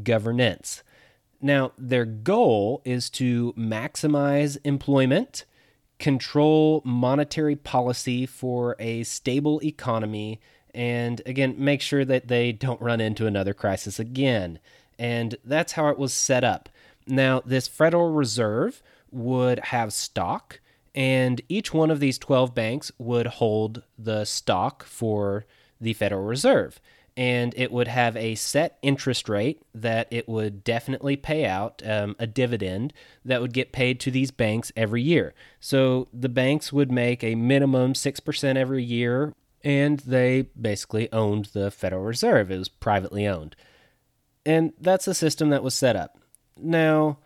[0.03, 0.83] governance.
[1.41, 5.47] Now, their goal is to maximize employment
[6.01, 10.41] control monetary policy for a stable economy,
[10.75, 14.59] and again, make sure that they don't run into another crisis again.
[14.99, 16.69] And that's how it was set up.
[17.07, 18.83] Now, this Federal Reserve
[19.13, 20.61] would have stock,
[20.95, 25.47] and each one of these 12 banks would hold the stock for
[25.81, 26.81] the Federal Reserve.
[27.21, 32.17] And it would have a set interest rate that it would definitely pay out, um,
[32.19, 32.95] a dividend
[33.27, 35.35] that would get paid to these banks every year.
[35.61, 41.71] So the banks would make a minimum 6% every year, and they basically owned the
[41.71, 42.51] Federal Reserve.
[42.51, 43.55] It was privately owned.
[44.47, 46.17] And that's the system that was set up.
[46.57, 47.19] Now,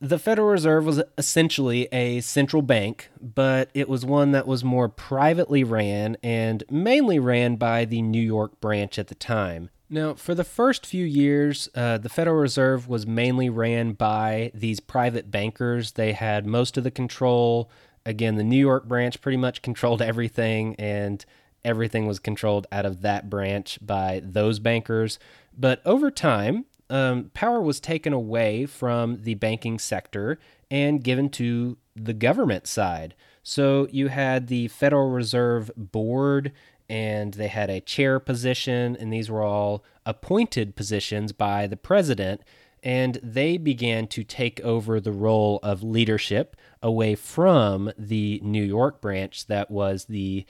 [0.00, 4.88] the Federal Reserve was essentially a central bank, but it was one that was more
[4.88, 9.70] privately ran and mainly ran by the New York branch at the time.
[9.88, 14.80] Now, for the first few years, uh, the Federal Reserve was mainly ran by these
[14.80, 15.92] private bankers.
[15.92, 17.70] They had most of the control.
[18.04, 21.24] Again, the New York branch pretty much controlled everything, and
[21.64, 25.20] everything was controlled out of that branch by those bankers.
[25.56, 30.38] But over time, um, power was taken away from the banking sector
[30.70, 33.14] and given to the government side.
[33.42, 36.52] So you had the Federal Reserve Board,
[36.88, 42.42] and they had a chair position, and these were all appointed positions by the president.
[42.82, 49.00] And they began to take over the role of leadership away from the New York
[49.00, 50.46] branch that was the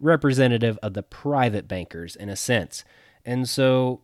[0.00, 2.84] representative of the private bankers in a sense.
[3.24, 4.00] And so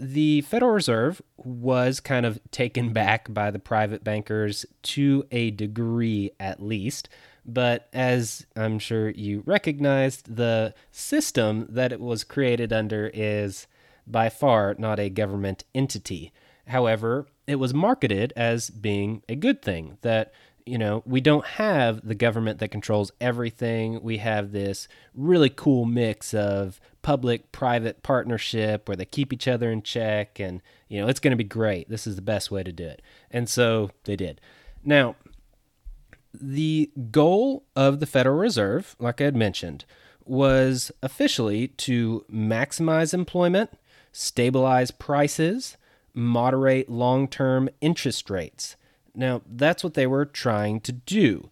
[0.00, 6.30] the Federal Reserve was kind of taken back by the private bankers to a degree
[6.40, 7.10] at least.
[7.44, 13.66] But as I'm sure you recognized, the system that it was created under is
[14.06, 16.32] by far not a government entity.
[16.68, 20.32] However, it was marketed as being a good thing that
[20.66, 24.02] you know, we don't have the government that controls everything.
[24.02, 29.70] We have this really cool mix of public private partnership where they keep each other
[29.70, 31.88] in check and, you know, it's going to be great.
[31.88, 33.02] This is the best way to do it.
[33.30, 34.40] And so they did.
[34.84, 35.16] Now,
[36.32, 39.84] the goal of the Federal Reserve, like I had mentioned,
[40.24, 43.70] was officially to maximize employment,
[44.12, 45.76] stabilize prices,
[46.14, 48.76] moderate long term interest rates.
[49.14, 51.50] Now, that's what they were trying to do.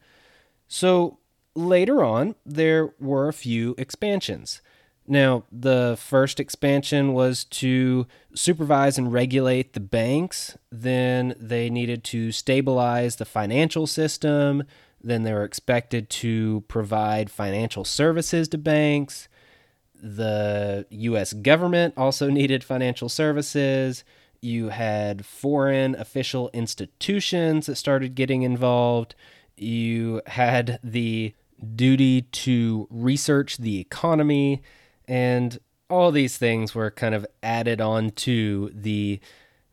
[0.68, 1.18] So
[1.54, 4.60] later on, there were a few expansions.
[5.06, 10.58] Now, the first expansion was to supervise and regulate the banks.
[10.70, 14.64] Then they needed to stabilize the financial system.
[15.02, 19.28] Then they were expected to provide financial services to banks.
[19.94, 24.04] The US government also needed financial services
[24.40, 29.14] you had foreign official institutions that started getting involved.
[29.56, 31.34] You had the
[31.74, 34.62] duty to research the economy,
[35.06, 35.58] and
[35.90, 39.20] all these things were kind of added on to the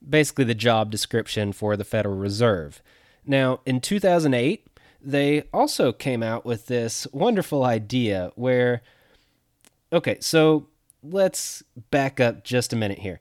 [0.08, 2.82] basically the job description for the Federal Reserve.
[3.26, 4.68] Now, in 2008,
[5.02, 8.82] they also came out with this wonderful idea where,
[9.94, 10.68] okay, so
[11.04, 13.20] let's back up just a minute here.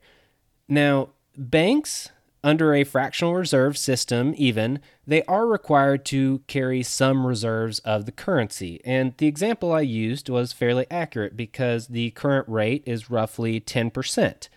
[0.67, 2.09] Now, Banks,
[2.43, 8.11] under a fractional reserve system, even, they are required to carry some reserves of the
[8.11, 8.79] currency.
[8.85, 14.47] And the example I used was fairly accurate because the current rate is roughly 10%.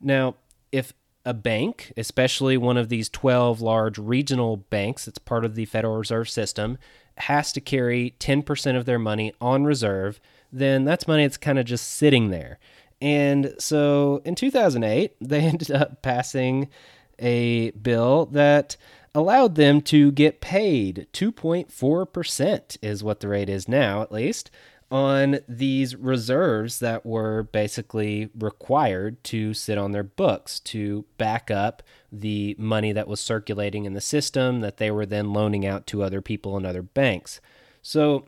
[0.00, 0.36] Now,
[0.70, 0.92] if
[1.24, 5.96] a bank, especially one of these 12 large regional banks that's part of the Federal
[5.96, 6.78] Reserve System,
[7.18, 10.20] has to carry 10% of their money on reserve,
[10.52, 12.58] then that's money that's kind of just sitting there.
[13.02, 16.70] And so in 2008, they ended up passing
[17.18, 18.76] a bill that
[19.14, 24.50] allowed them to get paid 2.4%, is what the rate is now, at least,
[24.90, 31.82] on these reserves that were basically required to sit on their books to back up
[32.10, 36.02] the money that was circulating in the system that they were then loaning out to
[36.02, 37.40] other people and other banks.
[37.82, 38.26] So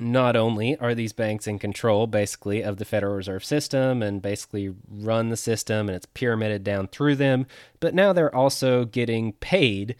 [0.00, 4.74] not only are these banks in control basically of the Federal Reserve System and basically
[4.90, 7.46] run the system and it's pyramided down through them,
[7.80, 9.96] but now they're also getting paid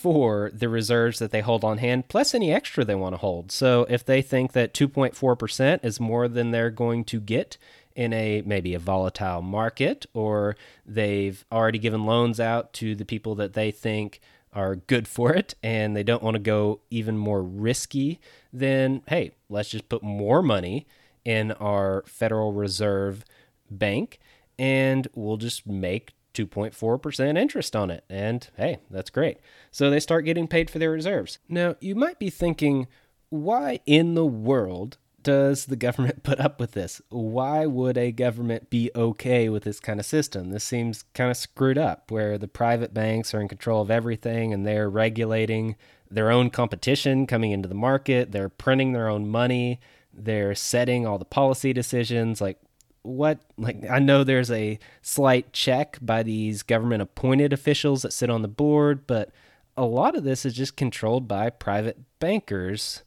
[0.00, 3.52] for the reserves that they hold on hand plus any extra they want to hold.
[3.52, 7.58] So if they think that 2.4% is more than they're going to get
[7.94, 13.34] in a maybe a volatile market or they've already given loans out to the people
[13.34, 14.20] that they think
[14.52, 18.20] are good for it and they don't want to go even more risky,
[18.52, 20.86] then hey, let's just put more money
[21.24, 23.24] in our Federal Reserve
[23.70, 24.18] Bank
[24.58, 28.04] and we'll just make 2.4% interest on it.
[28.08, 29.38] And hey, that's great.
[29.70, 31.38] So they start getting paid for their reserves.
[31.48, 32.86] Now, you might be thinking,
[33.30, 37.00] why in the world does the government put up with this?
[37.08, 40.50] Why would a government be okay with this kind of system?
[40.50, 44.52] This seems kind of screwed up where the private banks are in control of everything
[44.52, 45.76] and they're regulating
[46.10, 48.32] their own competition coming into the market.
[48.32, 49.80] They're printing their own money.
[50.12, 52.40] They're setting all the policy decisions.
[52.40, 52.58] Like,
[53.02, 53.40] what?
[53.56, 58.42] Like, I know there's a slight check by these government appointed officials that sit on
[58.42, 59.30] the board, but
[59.76, 63.02] a lot of this is just controlled by private bankers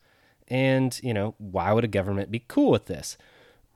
[0.48, 3.18] and, you know, why would a government be cool with this?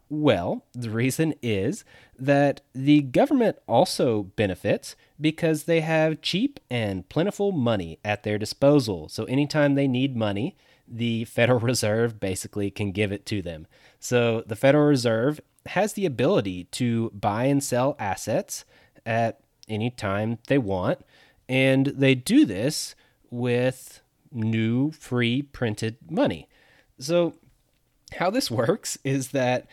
[0.09, 1.83] Well, the reason is
[2.17, 9.09] that the government also benefits because they have cheap and plentiful money at their disposal.
[9.09, 10.55] So anytime they need money,
[10.87, 13.67] the Federal Reserve basically can give it to them.
[13.99, 18.63] So the Federal Reserve has the ability to buy and sell assets
[19.05, 20.99] at any time they want,
[21.49, 22.95] and they do this
[23.29, 24.01] with
[24.31, 26.47] new free printed money.
[26.99, 27.35] So,
[28.13, 29.67] how this works is that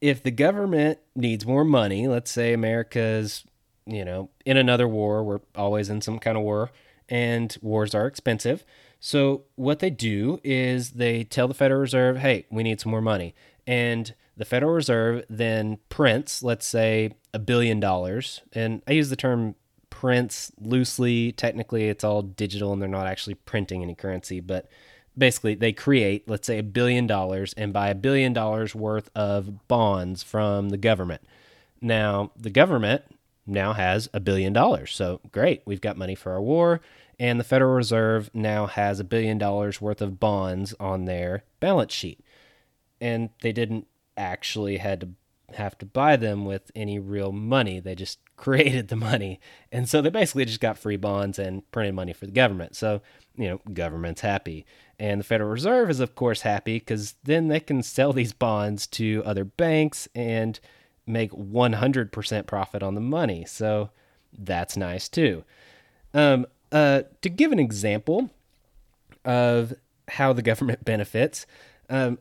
[0.00, 3.44] if the government needs more money, let's say America's,
[3.86, 6.70] you know, in another war, we're always in some kind of war,
[7.08, 8.64] and wars are expensive.
[9.00, 13.00] So, what they do is they tell the Federal Reserve, hey, we need some more
[13.00, 13.34] money.
[13.66, 18.42] And the Federal Reserve then prints, let's say, a billion dollars.
[18.52, 19.54] And I use the term
[19.90, 21.32] prints loosely.
[21.32, 24.68] Technically, it's all digital and they're not actually printing any currency, but
[25.16, 29.66] basically they create, let's say, a billion dollars and buy a billion dollars worth of
[29.68, 31.22] bonds from the government.
[31.80, 33.02] Now, the government
[33.46, 34.92] now has a billion dollars.
[34.94, 36.80] So great, we've got money for our war.
[37.18, 41.94] And the Federal Reserve now has a billion dollars worth of bonds on their balance
[41.94, 42.20] sheet.
[43.00, 43.86] And they didn't
[44.16, 45.08] actually had to
[45.54, 47.80] have to buy them with any real money.
[47.80, 49.40] They just created the money.
[49.72, 52.76] And so they basically just got free bonds and printed money for the government.
[52.76, 53.00] So,
[53.34, 54.66] you know, government's happy.
[54.98, 58.86] And the Federal Reserve is, of course, happy because then they can sell these bonds
[58.88, 60.58] to other banks and
[61.06, 63.44] make 100% profit on the money.
[63.44, 63.90] So
[64.36, 65.44] that's nice too.
[66.14, 68.30] Um, uh, to give an example
[69.24, 69.74] of
[70.08, 71.46] how the government benefits,
[71.88, 72.18] um,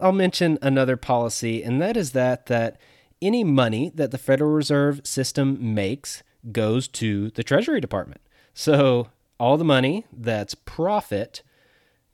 [0.00, 2.78] I'll mention another policy, and that is that that
[3.22, 6.22] any money that the Federal Reserve System makes
[6.52, 8.20] goes to the Treasury Department.
[8.52, 9.08] So
[9.38, 11.42] all the money that's profit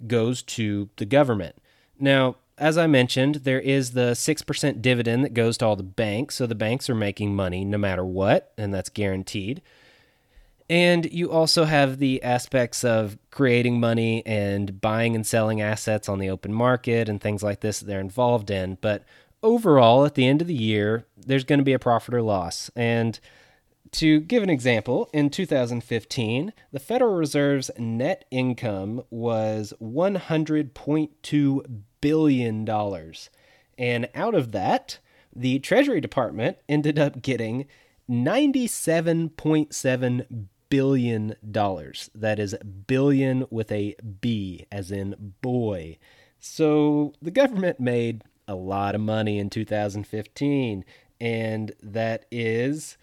[0.08, 1.56] goes to the government.
[1.98, 6.36] Now, as I mentioned, there is the 6% dividend that goes to all the banks.
[6.36, 9.62] So the banks are making money no matter what, and that's guaranteed.
[10.70, 16.18] And you also have the aspects of creating money and buying and selling assets on
[16.18, 18.78] the open market and things like this that they're involved in.
[18.80, 19.04] But
[19.42, 22.70] overall, at the end of the year, there's going to be a profit or loss.
[22.76, 23.18] And
[23.90, 32.68] to give an example, in 2015, the Federal Reserve's net income was $100.2 billion.
[33.78, 34.98] And out of that,
[35.34, 37.66] the Treasury Department ended up getting
[38.08, 41.34] $97.7 billion.
[42.14, 42.54] That is
[42.86, 45.98] billion with a B, as in boy.
[46.38, 50.84] So the government made a lot of money in 2015,
[51.20, 52.96] and that is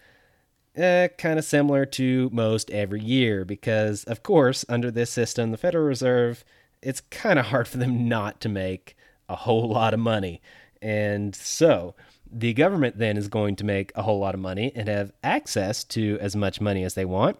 [0.78, 5.56] uh, kind of similar to most every year because, of course, under this system, the
[5.56, 6.44] Federal Reserve,
[6.82, 8.96] it's kind of hard for them not to make
[9.28, 10.40] a whole lot of money.
[10.80, 11.94] And so
[12.30, 15.84] the government then is going to make a whole lot of money and have access
[15.84, 17.38] to as much money as they want.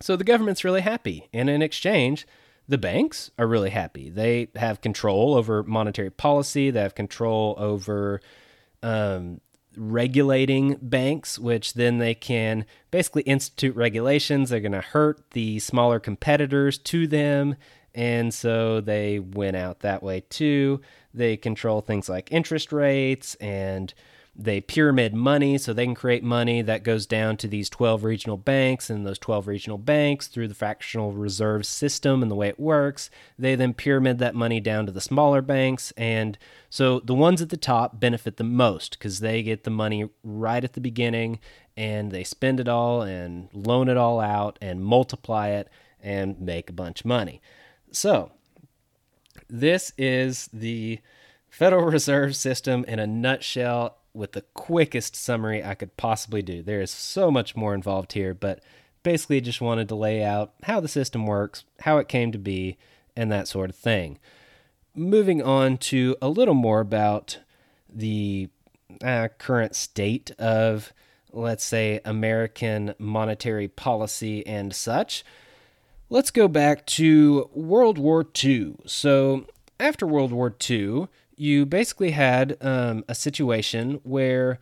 [0.00, 1.28] So the government's really happy.
[1.32, 2.26] And in exchange,
[2.68, 4.10] the banks are really happy.
[4.10, 8.20] They have control over monetary policy, they have control over
[8.82, 9.40] um,
[9.78, 14.50] regulating banks, which then they can basically institute regulations.
[14.50, 17.56] They're going to hurt the smaller competitors to them.
[17.94, 20.80] And so they win out that way too.
[21.14, 23.92] They control things like interest rates and
[24.40, 28.36] they pyramid money so they can create money that goes down to these 12 regional
[28.36, 32.60] banks and those 12 regional banks through the fractional reserve system and the way it
[32.60, 36.38] works they then pyramid that money down to the smaller banks and
[36.70, 40.62] so the ones at the top benefit the most because they get the money right
[40.62, 41.40] at the beginning
[41.78, 45.68] and they spend it all and loan it all out and multiply it
[46.02, 47.40] and make a bunch of money.
[47.92, 48.32] So
[49.48, 50.98] this is the
[51.48, 56.62] Federal Reserve System in a nutshell with the quickest summary I could possibly do.
[56.62, 58.60] There is so much more involved here, but
[59.02, 62.76] basically just wanted to lay out how the system works, how it came to be,
[63.16, 64.18] and that sort of thing.
[64.94, 67.38] Moving on to a little more about
[67.88, 68.48] the
[69.02, 70.92] uh, current state of,
[71.32, 75.24] let's say, American monetary policy and such.
[76.10, 78.76] Let's go back to World War II.
[78.86, 79.46] So,
[79.78, 81.06] after World War II,
[81.38, 84.58] you basically had um, a situation where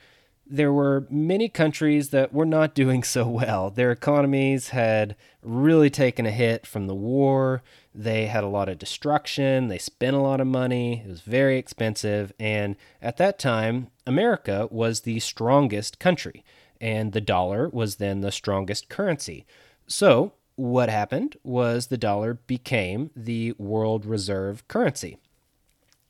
[0.49, 3.71] there were many countries that were not doing so well.
[3.71, 7.63] Their economies had really taken a hit from the war.
[7.95, 9.69] They had a lot of destruction.
[9.69, 11.03] They spent a lot of money.
[11.05, 12.33] It was very expensive.
[12.39, 16.45] And at that time, America was the strongest country,
[16.81, 19.47] and the dollar was then the strongest currency.
[19.89, 25.19] So, what happened was the dollar became the world reserve currency.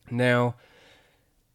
[0.09, 0.55] Now,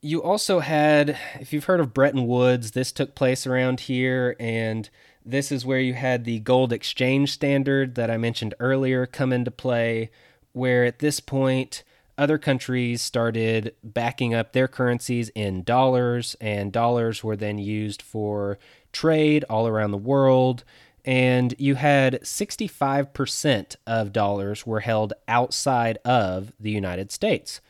[0.01, 4.91] you also had, if you've heard of Bretton Woods, this took place around here, and
[5.25, 9.51] this is where you had the gold exchange standard that I mentioned earlier come into
[9.51, 10.11] play,
[10.53, 11.85] where at this point,
[12.19, 18.59] other countries started backing up their currencies in dollars, and dollars were then used for
[18.93, 20.65] trade all around the world.
[21.05, 27.61] And you had 65% of dollars were held outside of the United States.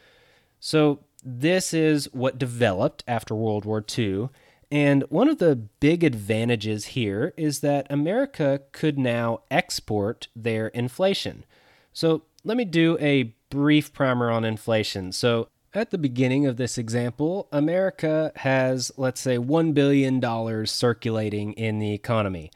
[0.64, 4.28] So, this is what developed after World War II.
[4.70, 11.44] And one of the big advantages here is that America could now export their inflation.
[11.92, 15.10] So, let me do a brief primer on inflation.
[15.10, 21.80] So, at the beginning of this example, America has, let's say, $1 billion circulating in
[21.80, 22.52] the economy.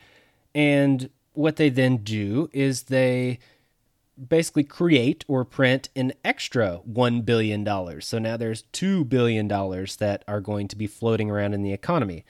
[0.55, 3.41] And what they then do is they
[4.17, 8.01] basically create or print an extra $1 billion.
[8.01, 12.25] So now there's $2 billion that are going to be floating around in the economy.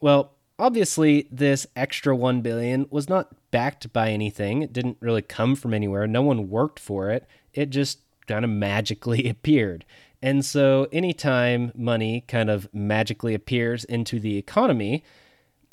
[0.00, 4.62] Well, obviously this extra 1 billion was not backed by anything.
[4.62, 6.06] It didn't really come from anywhere.
[6.06, 7.26] No one worked for it.
[7.52, 9.84] It just kind of magically appeared.
[10.22, 15.04] And so anytime money kind of magically appears into the economy,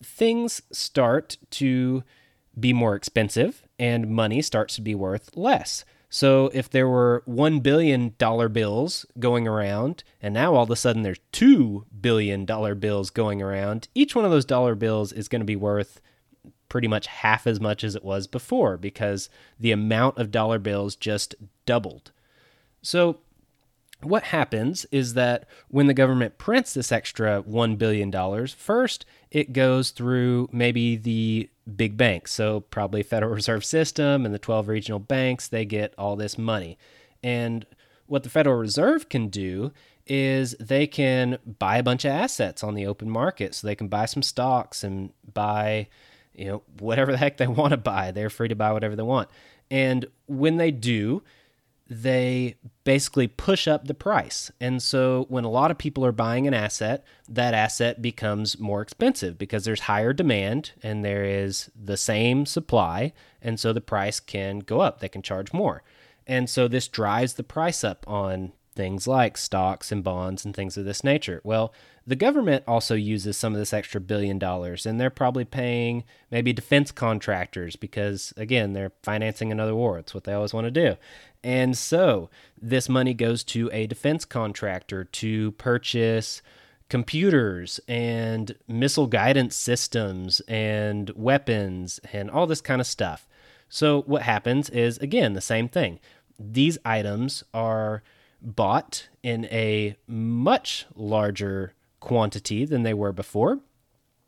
[0.04, 2.04] things start to
[2.60, 5.86] be more expensive and money starts to be worth less.
[6.10, 11.02] So if there were $1 billion bills going around, and now all of a sudden
[11.02, 15.46] there's $2 billion bills going around, each one of those dollar bills is going to
[15.46, 16.00] be worth
[16.70, 19.30] pretty much half as much as it was before because
[19.60, 21.34] the amount of dollar bills just
[21.66, 22.12] doubled.
[22.84, 23.20] So
[24.02, 29.92] what happens is that when the government prints this extra $1 billion, first it goes
[29.92, 32.32] through maybe the big banks.
[32.32, 36.78] So, probably Federal Reserve System and the 12 regional banks, they get all this money.
[37.22, 37.66] And
[38.06, 39.72] what the Federal Reserve can do
[40.06, 43.56] is they can buy a bunch of assets on the open market.
[43.56, 45.88] So, they can buy some stocks and buy,
[46.34, 48.12] you know, whatever the heck they want to buy.
[48.12, 49.30] They're free to buy whatever they want.
[49.72, 51.24] And when they do,
[52.02, 54.52] they basically push up the price.
[54.60, 58.82] And so when a lot of people are buying an asset, that asset becomes more
[58.82, 63.14] expensive because there's higher demand and there is the same supply.
[63.42, 65.84] And so the price can go up, they can charge more.
[66.26, 70.78] And so this drives the price up on things like stocks and bonds and things
[70.78, 71.42] of this nature.
[71.44, 71.74] Well,
[72.06, 76.52] the government also uses some of this extra billion dollars, and they're probably paying maybe
[76.52, 80.00] defense contractors because, again, they're financing another war.
[80.00, 80.98] It's what they always want to do.
[81.44, 82.30] And so
[82.62, 86.42] this money goes to a defense contractor to purchase
[86.90, 93.28] computers and missile guidance systems and weapons and all this kind of stuff.
[93.68, 96.00] So what happens is, again, the same thing.
[96.40, 98.04] These items are
[98.42, 103.60] bought in a much larger quantity than they were before.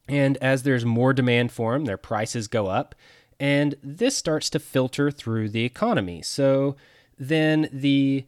[0.08, 2.96] And as there's more demand for them, their prices go up.
[3.40, 6.22] And this starts to filter through the economy.
[6.22, 6.76] So
[7.18, 8.26] then the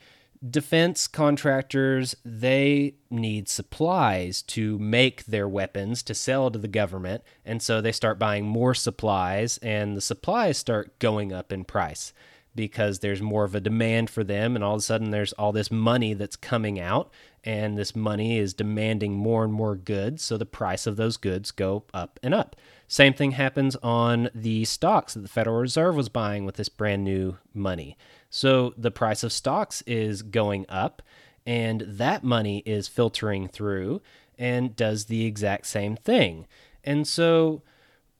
[0.47, 7.23] defense contractors they need supplies to make their weapons to sell to the government.
[7.45, 12.13] And so they start buying more supplies and the supplies start going up in price
[12.55, 14.55] because there's more of a demand for them.
[14.55, 17.11] And all of a sudden there's all this money that's coming out
[17.43, 20.23] and this money is demanding more and more goods.
[20.23, 22.55] So the price of those goods go up and up.
[22.87, 27.03] Same thing happens on the stocks that the federal reserve was buying with this brand
[27.03, 27.97] new money
[28.29, 31.01] so the price of stocks is going up
[31.45, 34.01] and that money is filtering through
[34.37, 36.45] and does the exact same thing
[36.83, 37.61] and so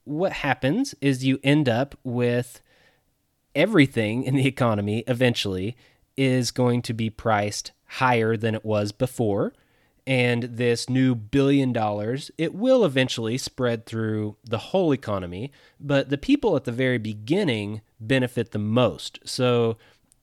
[0.04, 2.62] what happens is you end up with
[3.54, 5.76] everything in the economy eventually
[6.16, 9.54] is going to be priced higher than it was before.
[10.06, 16.18] And this new billion dollars, it will eventually spread through the whole economy, but the
[16.18, 19.20] people at the very beginning benefit the most.
[19.26, 19.78] So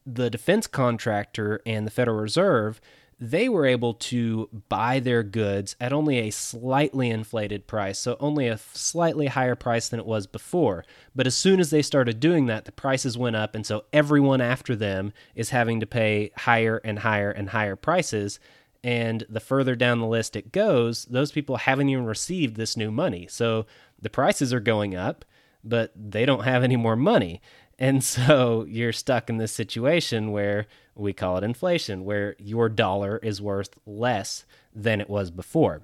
[0.07, 2.80] the defense contractor and the Federal Reserve
[3.20, 8.48] they were able to buy their goods at only a slightly inflated price, so only
[8.48, 10.84] a slightly higher price than it was before.
[11.14, 14.40] But as soon as they started doing that, the prices went up, and so everyone
[14.40, 18.40] after them is having to pay higher and higher and higher prices.
[18.82, 22.90] And the further down the list it goes, those people haven't even received this new
[22.90, 23.26] money.
[23.30, 23.66] So
[24.00, 25.24] the prices are going up,
[25.62, 27.40] but they don't have any more money.
[27.79, 33.18] And so you're stuck in this situation where we call it inflation, where your dollar
[33.18, 34.45] is worth less
[34.75, 35.83] than it was before.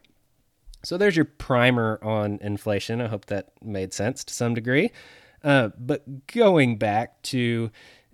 [0.83, 3.01] So there's your primer on inflation.
[3.01, 4.91] I hope that made sense to some degree.
[5.43, 7.71] Uh, but going back to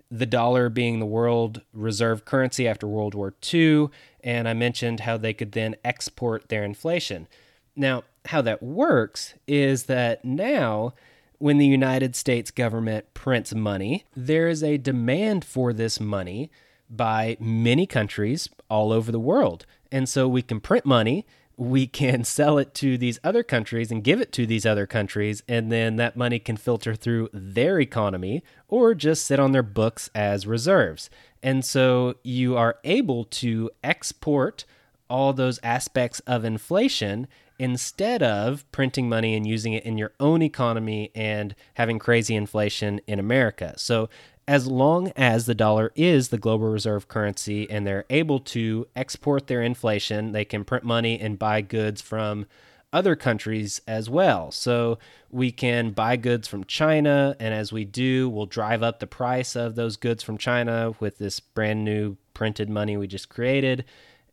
[0.09, 3.89] the dollar being the world reserve currency after World War II,
[4.21, 7.27] and I mentioned how they could then export their inflation.
[7.75, 10.93] Now, how that works is that now,
[11.37, 16.49] when the United States government prints money, there is a demand for this money
[16.89, 19.65] by many countries all over the world.
[19.91, 21.25] And so we can print money
[21.57, 25.43] we can sell it to these other countries and give it to these other countries,
[25.47, 30.09] and then that money can filter through their economy or just sit on their books
[30.15, 31.09] as reserves.
[31.43, 34.65] And so you are able to export
[35.09, 37.27] all those aspects of inflation
[37.59, 43.01] instead of printing money and using it in your own economy and having crazy inflation
[43.07, 43.73] in America.
[43.77, 44.09] So
[44.47, 49.47] as long as the dollar is the global reserve currency and they're able to export
[49.47, 52.45] their inflation, they can print money and buy goods from
[52.93, 54.51] other countries as well.
[54.51, 54.97] So
[55.29, 59.57] we can buy goods from China, and as we do, we'll drive up the price
[59.57, 63.83] of those goods from China with this brand new printed money we just created.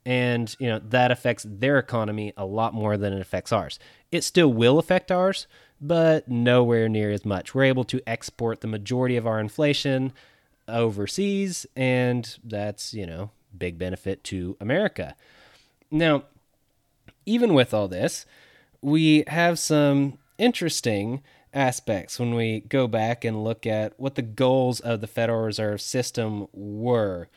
[0.07, 3.79] And you know that affects their economy a lot more than it affects ours.
[4.13, 5.47] It still will affect ours,
[5.81, 7.55] but nowhere near as much.
[7.55, 10.13] We're able to export the majority of our inflation
[10.69, 15.15] overseas, and that's, you know, big benefit to America.
[15.91, 16.25] Now,
[17.27, 18.27] even with all this,
[18.81, 24.81] we have some interesting aspects when we go back and look at what the goals
[24.81, 27.29] of the Federal Reserve System were.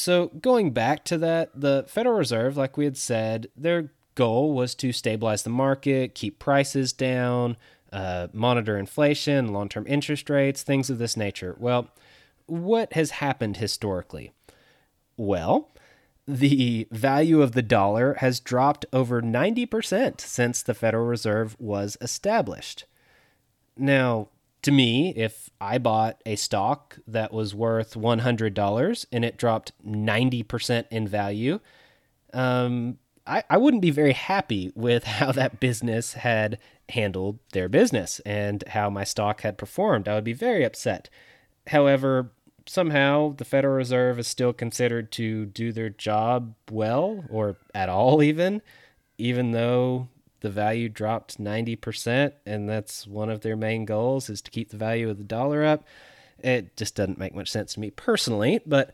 [0.00, 4.74] So, going back to that, the Federal Reserve, like we had said, their goal was
[4.76, 7.58] to stabilize the market, keep prices down,
[7.92, 11.54] uh, monitor inflation, long term interest rates, things of this nature.
[11.58, 11.90] Well,
[12.46, 14.32] what has happened historically?
[15.18, 15.70] Well,
[16.26, 22.86] the value of the dollar has dropped over 90% since the Federal Reserve was established.
[23.76, 24.28] Now,
[24.62, 30.84] to me, if I bought a stock that was worth $100 and it dropped 90%
[30.90, 31.60] in value,
[32.32, 36.58] um, I, I wouldn't be very happy with how that business had
[36.90, 40.08] handled their business and how my stock had performed.
[40.08, 41.08] I would be very upset.
[41.68, 42.32] However,
[42.66, 48.22] somehow the Federal Reserve is still considered to do their job well or at all,
[48.22, 48.62] even,
[49.18, 50.08] even though
[50.40, 54.76] the value dropped 90%, and that's one of their main goals is to keep the
[54.76, 55.84] value of the dollar up.
[56.38, 58.92] It just doesn't make much sense to me personally, but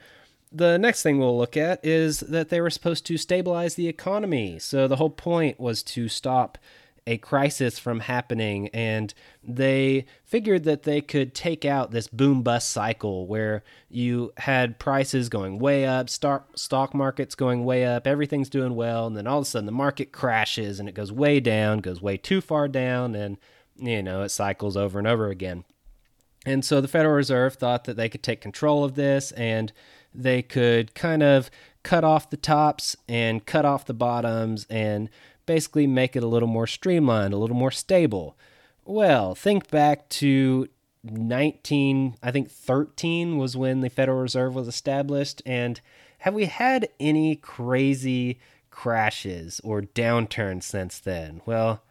[0.52, 4.58] the next thing we'll look at is that they were supposed to stabilize the economy.
[4.58, 6.58] So the whole point was to stop
[7.06, 12.70] a crisis from happening and they figured that they could take out this boom bust
[12.70, 18.50] cycle where you had prices going way up stock stock markets going way up everything's
[18.50, 21.38] doing well and then all of a sudden the market crashes and it goes way
[21.38, 23.38] down goes way too far down and
[23.78, 25.64] you know it cycles over and over again.
[26.44, 29.72] And so the federal reserve thought that they could take control of this and
[30.14, 31.50] they could kind of
[31.82, 35.10] cut off the tops and cut off the bottoms and
[35.46, 38.36] basically make it a little more streamlined, a little more stable.
[38.84, 40.68] Well, think back to
[41.02, 45.42] 19, I think 13 was when the Federal Reserve was established.
[45.46, 45.80] And
[46.18, 48.38] have we had any crazy
[48.70, 51.40] crashes or downturns since then?
[51.46, 51.82] Well,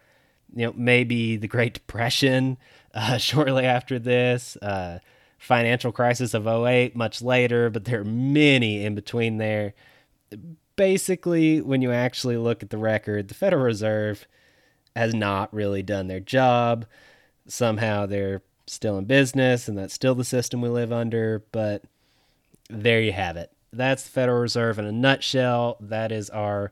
[0.54, 2.58] you know, maybe the Great Depression
[2.94, 4.58] uh, shortly after this.
[4.62, 5.00] Uh,
[5.38, 9.74] financial crisis of 08 much later, but there are many in between there.
[10.76, 14.28] Basically, when you actually look at the record, the Federal Reserve
[14.96, 16.86] has not really done their job.
[17.48, 21.84] Somehow they're still in business, and that's still the system we live under, but
[22.70, 23.52] there you have it.
[23.72, 25.78] That's the Federal Reserve in a nutshell.
[25.80, 26.72] That is our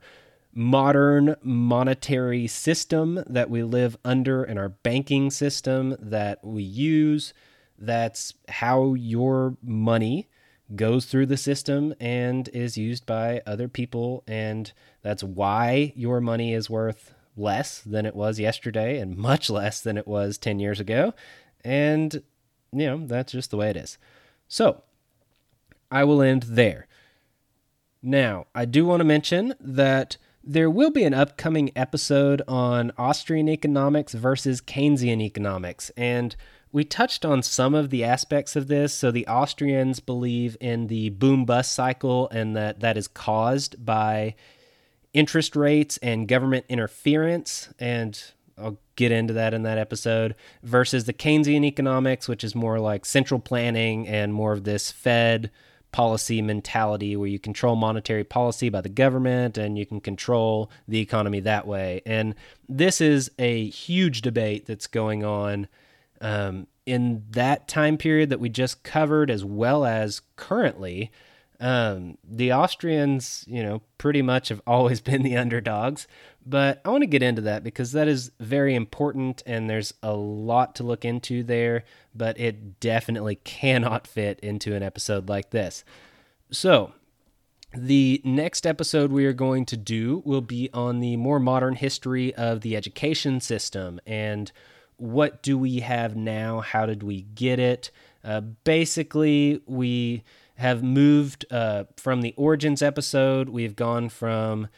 [0.54, 7.34] modern monetary system that we live under and our banking system that we use
[7.78, 10.28] that's how your money
[10.76, 14.24] goes through the system and is used by other people.
[14.28, 19.82] And that's why your money is worth less than it was yesterday and much less
[19.82, 21.14] than it was 10 years ago.
[21.64, 22.22] And,
[22.72, 23.98] you know, that's just the way it is.
[24.48, 24.84] So
[25.92, 26.88] I will end there.
[28.02, 33.48] Now, I do want to mention that there will be an upcoming episode on Austrian
[33.48, 35.90] economics versus Keynesian economics.
[35.96, 36.36] And
[36.74, 38.94] we touched on some of the aspects of this.
[38.94, 44.36] So the Austrians believe in the boom bust cycle and that that is caused by
[45.14, 48.20] interest rates and government interference, and
[48.58, 53.06] I'll get into that in that episode, versus the Keynesian economics, which is more like
[53.06, 55.52] central planning and more of this Fed
[55.92, 61.00] policy mentality where you control monetary policy by the government and you can control the
[61.00, 62.02] economy that way.
[62.04, 62.34] And
[62.68, 65.68] this is a huge debate that's going on
[66.24, 71.12] um, in that time period that we just covered, as well as currently.
[71.60, 76.08] Um, the Austrians, you know, pretty much have always been the underdogs,
[76.46, 80.14] but I want to get into that because that is very important and there's a
[80.14, 81.84] lot to look into there,
[82.16, 85.84] but it definitely cannot fit into an episode like this.
[86.52, 86.94] So,
[87.76, 92.34] the next episode we are going to do will be on the more modern history
[92.36, 94.52] of the education system and
[95.04, 96.62] what do we have now?
[96.62, 97.92] How did we get it?
[98.24, 100.24] Uh, basically, we
[100.56, 103.50] have moved uh, from the origins episode.
[103.50, 104.70] We've gone from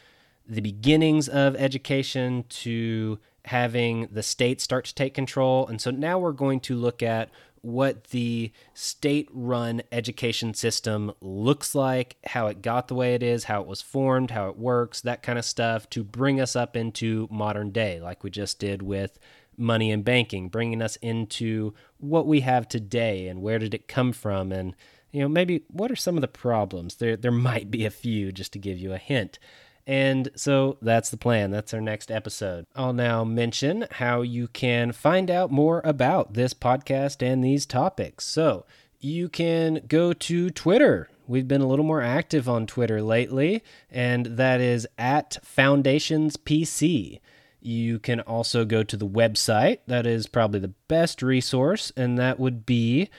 [0.44, 5.68] the beginnings of education to having the state start to take control.
[5.68, 11.72] And so now we're going to look at what the state run education system looks
[11.72, 15.00] like, how it got the way it is, how it was formed, how it works,
[15.02, 18.82] that kind of stuff to bring us up into modern day, like we just did
[18.82, 19.18] with
[19.58, 24.12] money and banking, bringing us into what we have today and where did it come
[24.12, 24.74] from and
[25.12, 28.30] you know maybe what are some of the problems there there might be a few
[28.30, 29.38] just to give you a hint
[29.86, 31.52] and so that's the plan.
[31.52, 32.66] That's our next episode.
[32.74, 38.24] I'll now mention how you can find out more about this podcast and these topics.
[38.24, 38.66] So
[38.98, 41.08] you can go to Twitter.
[41.28, 47.20] We've been a little more active on Twitter lately, and that is at Foundations PC.
[47.66, 49.80] You can also go to the website.
[49.88, 53.10] That is probably the best resource, and that would be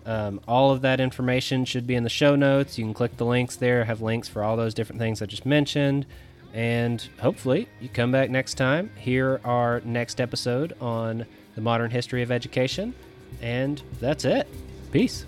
[0.06, 2.78] Um, all of that information should be in the show notes.
[2.78, 5.45] You can click the links there, have links for all those different things I just
[5.45, 6.06] mentioned.
[6.54, 11.26] And hopefully, you come back next time, hear our next episode on
[11.56, 12.93] the modern history of education.
[13.41, 14.47] And that's it.
[14.91, 15.26] Peace.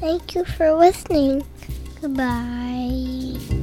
[0.00, 1.44] Thank you for listening.
[2.00, 3.57] Goodbye.